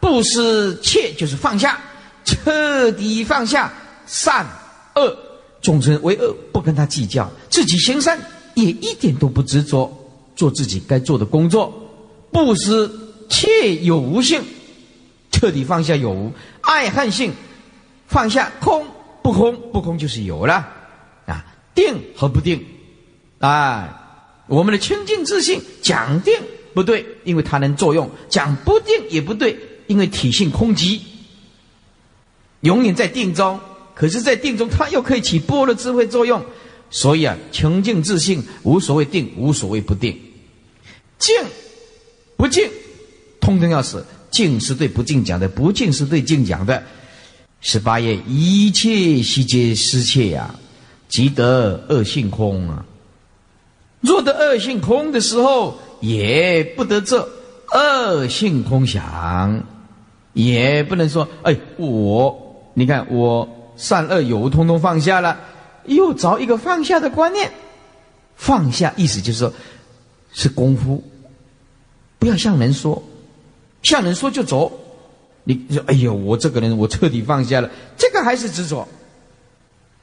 [0.00, 1.78] 布施切就是放下，
[2.24, 3.72] 彻底放下
[4.06, 4.46] 善。
[4.94, 5.16] 恶，
[5.60, 8.18] 众生为恶，不跟他计较；自己行善，
[8.54, 9.90] 也一点都不执着，
[10.34, 11.72] 做自己该做的工作。
[12.30, 12.90] 不施
[13.28, 14.42] 切有无性，
[15.30, 16.32] 彻底放下有无
[16.62, 17.32] 爱恨性，
[18.06, 18.84] 放下空
[19.22, 20.66] 不空不空就是有了
[21.26, 21.44] 啊！
[21.74, 22.62] 定和不定
[23.42, 23.98] 啊！
[24.46, 26.34] 我们的清净自信讲定
[26.74, 31.00] 不对，因为它能作用；讲不定也不对，因为体性空寂，
[32.60, 33.58] 永远在定中。
[33.94, 36.44] 可是，在定中，它又可以起波的智慧作用，
[36.90, 40.18] 所以啊，清净自信无所谓定，无所谓不定，
[41.18, 41.34] 静
[42.36, 42.68] 不静，
[43.40, 44.04] 通通要死。
[44.30, 46.82] 静是对不静讲的，不静是对静讲的。
[47.60, 50.54] 十八页，一切悉皆失切呀，
[51.08, 52.84] 即得恶性空啊。
[54.02, 57.26] 若得恶性空的时候，也不得这
[57.72, 59.64] 恶性空想，
[60.34, 63.48] 也不能说，哎，我，你看我。
[63.74, 65.40] 善恶有通通放下了，
[65.86, 67.50] 又找一个放下的观念。
[68.36, 69.52] 放下意思就是说，
[70.30, 71.02] 是功夫，
[72.18, 73.02] 不要向人说，
[73.82, 74.70] 向人说就走。
[75.44, 78.86] 你说，哎呦，我这个人我彻底放下了，这个还是执着。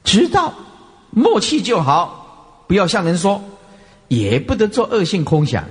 [0.02, 0.52] 直到
[1.10, 3.40] 默契就好，不要向人说，
[4.10, 5.64] 也不得做恶性空想，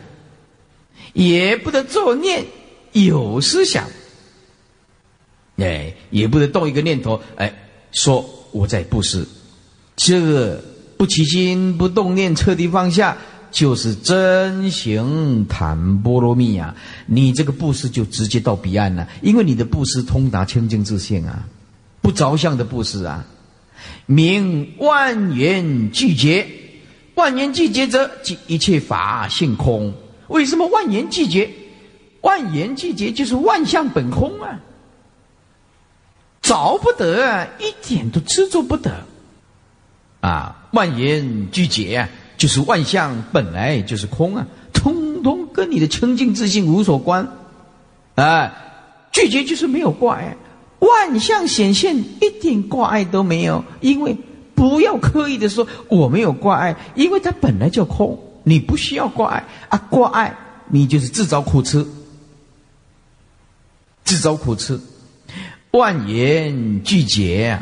[1.13, 2.45] 也不得作念
[2.93, 3.85] 有思想，
[5.57, 7.53] 哎，也不得动一个念头，哎。
[7.91, 9.27] 说我在布施，
[9.95, 10.61] 这
[10.95, 13.17] 不起心不动念，彻底放下，
[13.49, 16.75] 就是真行谈波罗蜜啊！
[17.07, 21.47] 你这个布施就直接到彼岸了，因为你的布施通达清净自性啊，
[21.99, 23.25] 不着相的布施啊，
[24.05, 26.47] 名万缘俱结。
[27.19, 29.93] 万缘俱结者，即一切法性空。
[30.29, 31.51] 为什么万缘俱结？
[32.21, 34.57] 万缘俱结就是万象本空啊，
[36.41, 39.03] 着不得，一点都执着不得
[40.21, 40.67] 啊！
[40.71, 47.27] 万缘俱结啊，就是万象本来就是空啊，通通跟你的清净自信无所关
[48.15, 48.53] 啊！
[49.11, 50.37] 拒绝就是没有挂碍，
[50.79, 54.15] 万象显现一点挂碍都没有，因为。
[54.59, 59.77] 不要刻意的说我没有挂碍，因为它本来就空，你不需要挂碍啊！
[59.89, 60.35] 挂碍
[60.67, 61.87] 你就是自找苦吃，
[64.03, 64.77] 自找苦吃。
[65.71, 67.57] 万言俱结，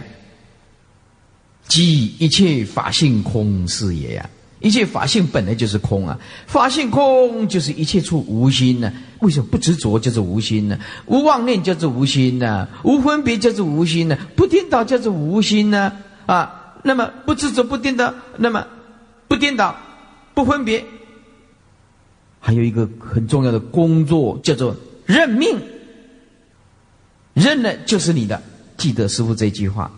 [1.68, 4.28] 即一切法性空是也呀！
[4.60, 6.18] 一切法性本来就是空啊！
[6.48, 8.92] 法性空就是一切处无心呢？
[9.20, 10.80] 为什么不执着叫做无心呢？
[11.06, 12.68] 无妄念叫做无心呢？
[12.84, 14.18] 无分别叫做无心呢？
[14.36, 15.94] 不颠倒叫做无心呢？
[16.26, 16.64] 啊！
[16.84, 18.66] 那么不执着不颠倒，那么
[19.28, 19.76] 不颠倒
[20.34, 20.86] 不分别，
[22.40, 24.76] 还有一个很重要的工作叫做
[25.06, 25.60] 认命。
[27.34, 28.42] 认了就是你的，
[28.78, 29.92] 记得师傅这句话。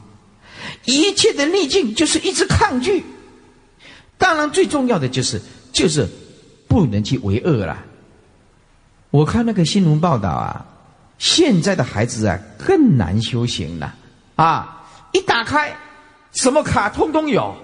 [0.86, 3.04] 一切的逆境就是一直抗拒，
[4.18, 6.08] 当然最重要的就是就是
[6.68, 7.86] 不能去为恶了。
[9.10, 10.66] 我看那个新闻报道啊，
[11.18, 13.96] 现在的孩子啊更难修行了
[14.36, 15.76] 啊，一打开。
[16.34, 17.56] 什么卡通通有，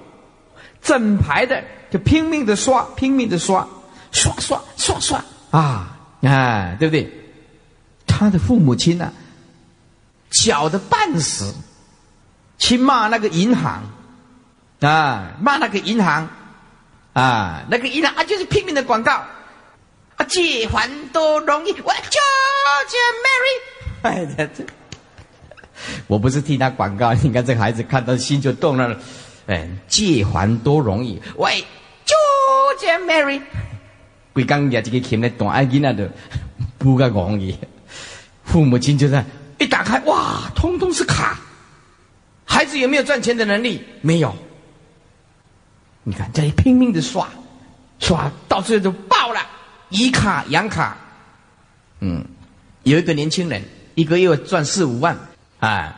[0.82, 3.68] 整排的就拼命的刷，拼命的刷，
[4.12, 5.24] 刷刷刷刷。
[5.52, 7.10] 啊啊，对不对？
[8.08, 9.12] 他的父母亲呢，
[10.30, 11.54] 搅得半死，
[12.58, 13.84] 去骂那个银行。
[14.82, 16.28] 啊，骂那个银行。
[17.14, 19.14] 啊，那个银行啊，就是拼命的广告。
[20.18, 22.20] 啊，借还多容易，我叫
[22.90, 23.58] 叫 Mary，
[24.02, 24.66] 哎，这。
[26.08, 28.98] 我不是替他广告，你看这个孩子看到心就动了，
[29.48, 31.64] 哎，借还多容易，喂，
[32.06, 32.16] 就
[32.80, 33.42] 这 Mary，
[34.34, 36.10] 规刚也这个钱呢，懂爱囡那的，
[36.78, 37.58] 不个容易，
[38.44, 39.24] 父母亲就在
[39.60, 41.40] 一打开，哇，通通是卡，
[42.46, 43.84] 孩子有没有赚钱的能力？
[44.02, 44.36] 没有，
[46.04, 47.28] 你看在拼命的刷，
[48.00, 49.40] 刷到最后都爆了，
[49.90, 50.98] 以卡养卡，
[52.02, 52.24] 嗯，
[52.84, 53.62] 有一个年轻人
[53.96, 55.18] 一个月赚四五万。
[55.60, 55.96] 哎，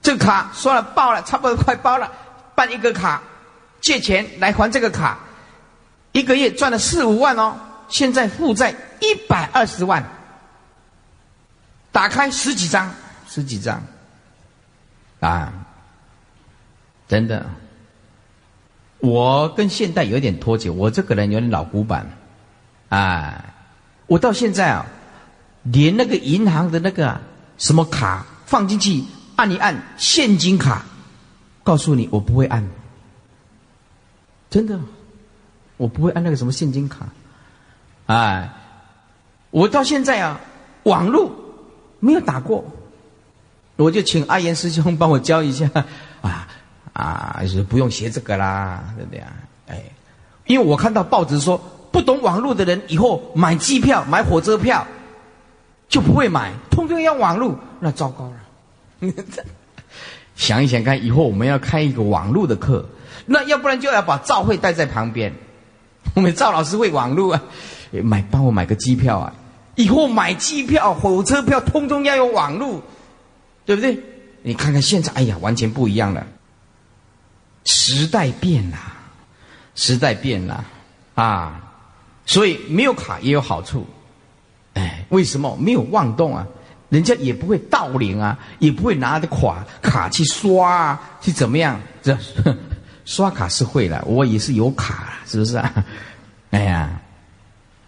[0.00, 2.10] 这个卡刷了爆了，差不多快爆了，
[2.54, 3.22] 办一个卡，
[3.80, 5.18] 借钱来还这个卡，
[6.12, 7.54] 一个月赚了四五万哦，
[7.88, 10.02] 现在负债一百二十万，
[11.92, 12.90] 打开十几张，
[13.28, 13.82] 十几张，
[15.20, 15.52] 啊，
[17.06, 17.46] 真的，
[18.98, 22.10] 我跟现代有点脱节，我这个人有点老古板，
[22.88, 23.44] 啊，
[24.06, 24.86] 我到现在啊，
[25.64, 27.20] 连那个银行的那个
[27.58, 28.24] 什么卡。
[28.48, 29.04] 放进去
[29.36, 30.86] 按一按现金卡，
[31.62, 32.66] 告诉你我不会按，
[34.48, 34.80] 真的，
[35.76, 37.06] 我不会按那个什么现金卡，
[38.06, 38.50] 哎，
[39.50, 40.40] 我到现在啊，
[40.84, 41.30] 网络
[42.00, 42.64] 没有打过，
[43.76, 45.70] 我就请阿言师兄帮我教一下。
[46.22, 46.48] 啊
[46.94, 49.32] 啊，是不用学这个啦，对不对啊？
[49.68, 49.84] 哎，
[50.46, 51.60] 因为我看到报纸说，
[51.92, 54.84] 不懂网络的人以后买机票、买火车票
[55.88, 59.12] 就不会买，通通要网络，那糟糕了。
[60.36, 62.84] 想一想看，以后我们要开一个网络的课，
[63.26, 65.34] 那要不然就要把赵慧带在旁边。
[66.14, 67.42] 我们赵老师会网络啊，
[67.90, 69.32] 买帮我买个机票啊，
[69.74, 72.82] 以后买机票、火车票，通通要有网络，
[73.64, 73.98] 对不对？
[74.42, 76.26] 你看看现在，哎呀，完全不一样了。
[77.64, 78.78] 时代变了，
[79.74, 80.64] 时代变了
[81.14, 81.60] 啊！
[82.24, 83.86] 所以没有卡也有好处。
[84.78, 86.46] 哎，为什么没有妄动啊？
[86.88, 91.78] 人家也不会盗领啊，也不会拿着卡卡去刷啊，去怎么样？
[92.00, 92.16] 这
[93.04, 95.84] 刷卡是会了，我也是有卡，是不是啊？
[96.50, 97.00] 哎呀，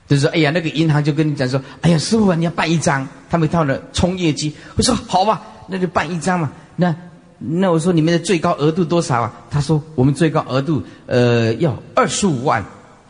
[0.07, 6.51] 就是说哎呀，那个银行就跟你讲说，哎呀，师傅啊，你要办一张，他们到了充业绩，我说好吧，那就办一张嘛。
[6.77, 6.95] 那
[7.39, 9.33] 那我说你们的最高额度多少啊？
[9.51, 12.63] 他说我们最高额度呃要二十五万，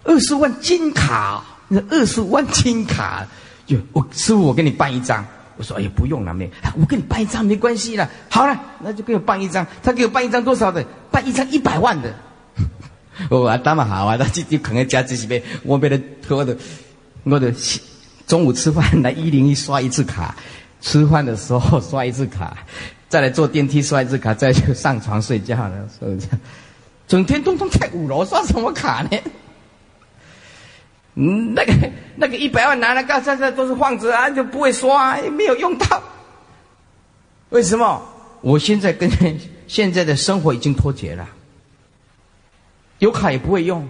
[0.04, 3.26] 二十万金卡，那二十五万金卡，
[3.70, 5.24] 就我师傅我给你办一张。
[5.56, 8.08] 我说：“哎呀，不用了，没，我给你办一张没关系了。
[8.30, 9.66] 好了，那就给我办一张。
[9.82, 10.82] 他给我办一张多少的？
[11.10, 12.14] 办一张一百万的。
[13.28, 15.42] 我啊，那么好啊，他自己可能加这些呗。
[15.62, 16.56] 我被他拖的，
[17.24, 17.52] 我的
[18.26, 20.34] 中午吃饭来一零一刷一次卡，
[20.80, 22.56] 吃饭的时候 刷一次卡，
[23.10, 25.86] 再来坐电梯刷一次卡，再去上床睡觉了。
[25.98, 26.18] 所以，
[27.06, 29.18] 整天通通在五楼刷什么卡呢？
[31.22, 31.72] 嗯，那个
[32.16, 36.02] 那个一百万拿来干这这都是幌子啊，就不会刷，没有用到。
[37.50, 38.02] 为什么？
[38.40, 39.10] 我现在跟
[39.66, 41.28] 现在的生活已经脱节了，
[43.00, 43.86] 有卡也不会用，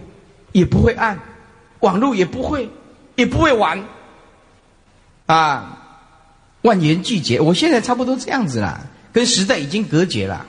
[0.50, 1.16] 也不会按，
[1.78, 2.68] 网络也不会，
[3.14, 3.80] 也不会玩，
[5.26, 5.78] 啊，
[6.62, 7.38] 万言俱绝。
[7.40, 10.44] 我现在差不多这样子了，跟时代已经隔绝了，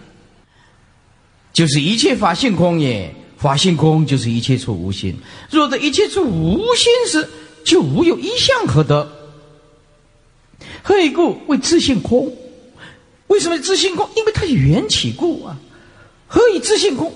[1.53, 3.13] 就是一切法性空也。
[3.41, 5.17] 法性空就是一切处无心，
[5.49, 7.27] 若得一切处无心时，
[7.65, 9.11] 就无有一相可得。
[10.83, 11.39] 何以故？
[11.47, 12.31] 为自性空。
[13.25, 14.07] 为什么自性空？
[14.15, 15.57] 因为它缘起故啊。
[16.27, 17.11] 何以自性空？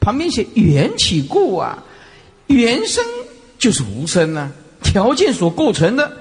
[0.00, 1.82] 旁边写缘起故啊。
[2.48, 3.02] 缘生
[3.58, 4.52] 就是无生啊，
[4.82, 6.12] 条件所构成的，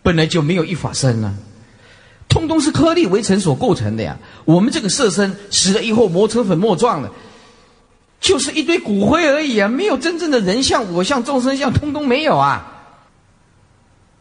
[0.00, 1.34] 本来就没有一法生啊，
[2.28, 4.16] 通通是颗粒围成所构成的呀。
[4.44, 7.12] 我们这个色身死了以后磨成粉末状了。
[8.20, 12.74] 就是一堆骨灰而已啊，没有真正的人像、我像、众生像，通通没有啊。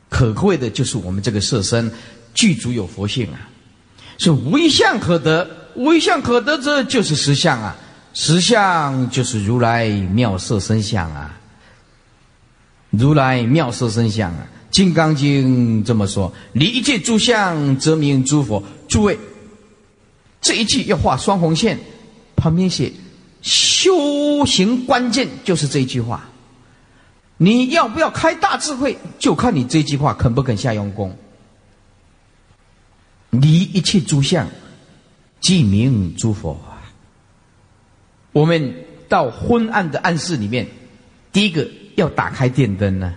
[0.09, 1.91] 可贵的就是我们这个色身
[2.33, 3.49] 具足有佛性啊，
[4.17, 7.75] 是无一相可得，无一相可得者就是实相啊，
[8.13, 11.37] 实相就是如来妙色身相啊，
[12.91, 18.63] 如来妙色身相啊，《金刚经》这么说：离一切诸相，则名诸佛。
[18.87, 19.19] 诸位，
[20.39, 21.77] 这一句要画双红线，
[22.37, 22.93] 旁边写。
[23.47, 26.29] 修行关键就是这一句话，
[27.37, 31.17] 你要不要开大智慧，就看你这句话肯不肯下用功。
[33.29, 34.49] 离一切诸相，
[35.39, 36.59] 即名诸佛。
[38.33, 40.67] 我们到昏暗的暗室里面，
[41.31, 41.65] 第一个
[41.95, 43.15] 要打开电灯呢。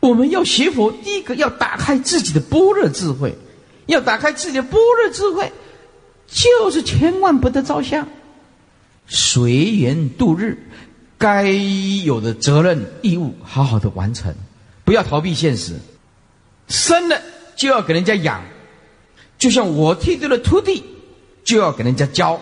[0.00, 3.36] 我们要学佛，第一个要打开自己的般若智慧，
[3.84, 5.52] 要打开自己的般若智慧，
[6.26, 8.08] 就是千万不得照相。
[9.06, 10.58] 随缘度日，
[11.18, 11.44] 该
[12.04, 14.34] 有的责任义务好好的完成，
[14.84, 15.74] 不要逃避现实。
[16.68, 17.20] 生了
[17.54, 18.42] 就要给人家养，
[19.38, 20.82] 就像我剃度了徒弟，
[21.44, 22.40] 就要给人家教，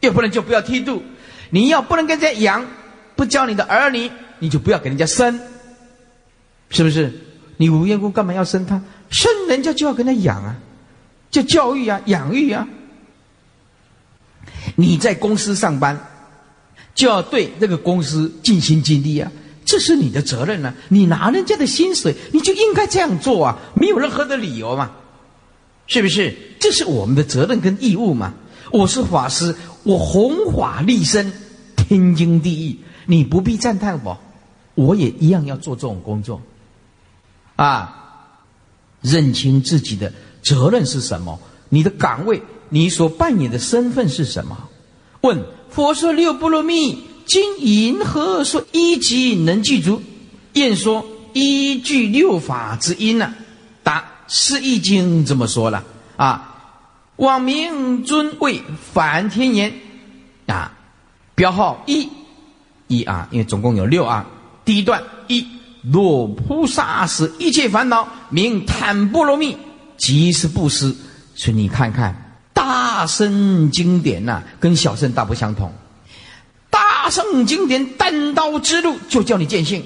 [0.00, 1.02] 要不然就不要剃度。
[1.50, 2.66] 你要不能跟人家养，
[3.16, 5.40] 不教你的儿女，你就不要给人家生，
[6.70, 7.12] 是不是？
[7.56, 8.82] 你无缘故干嘛要生他？
[9.10, 10.56] 生人家就要跟他养啊，
[11.30, 12.66] 叫教育啊，养育啊。
[14.76, 15.98] 你在公司上班，
[16.94, 19.30] 就要对这个公司尽心尽力啊，
[19.64, 20.74] 这是你的责任啊！
[20.88, 24.90] 你拿人家的薪水，你就应该这样做啊，没有任何的理由嘛，
[25.86, 26.36] 是不是？
[26.58, 28.34] 这是我们的责任跟义务嘛。
[28.72, 31.32] 我是法师，我弘法立身，
[31.76, 34.18] 天经地义，你不必赞叹我，
[34.74, 36.42] 我也一样要做这种工作，
[37.56, 38.28] 啊，
[39.00, 40.12] 认清自己的
[40.42, 42.42] 责任是什么，你的岗位。
[42.70, 44.56] 你所扮演的身份是什么？
[45.20, 50.02] 问佛说六波罗蜜，今银何说一即能具足？
[50.54, 53.34] 验说依据六法之因呢？
[53.82, 55.84] 答是易经这么说了
[56.16, 56.46] 啊。
[57.16, 59.72] 往明尊为梵天言
[60.46, 60.72] 啊，
[61.34, 62.08] 标号一
[62.86, 64.26] 一啊，因为总共有六啊。
[64.64, 65.46] 第一段一，
[65.82, 69.56] 若菩萨是一切烦恼名坦波罗蜜，
[69.98, 70.94] 即是布施。
[71.34, 72.29] 所以你看看。
[72.70, 75.72] 大圣经典呐，跟小圣大不相同。
[76.70, 79.82] 大圣经典单刀直入，就叫你见性；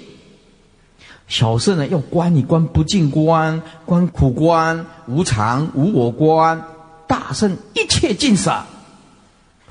[1.27, 6.63] 小圣呢，要关你关不净关，关苦关，无常无我关。
[7.07, 8.63] 大圣一切尽舍，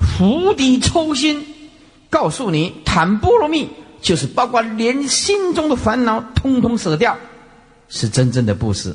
[0.00, 1.46] 釜底抽薪，
[2.10, 3.70] 告诉你，坦波罗蜜
[4.02, 7.16] 就是包括连心中的烦恼通通舍掉，
[7.88, 8.92] 是真正的布施。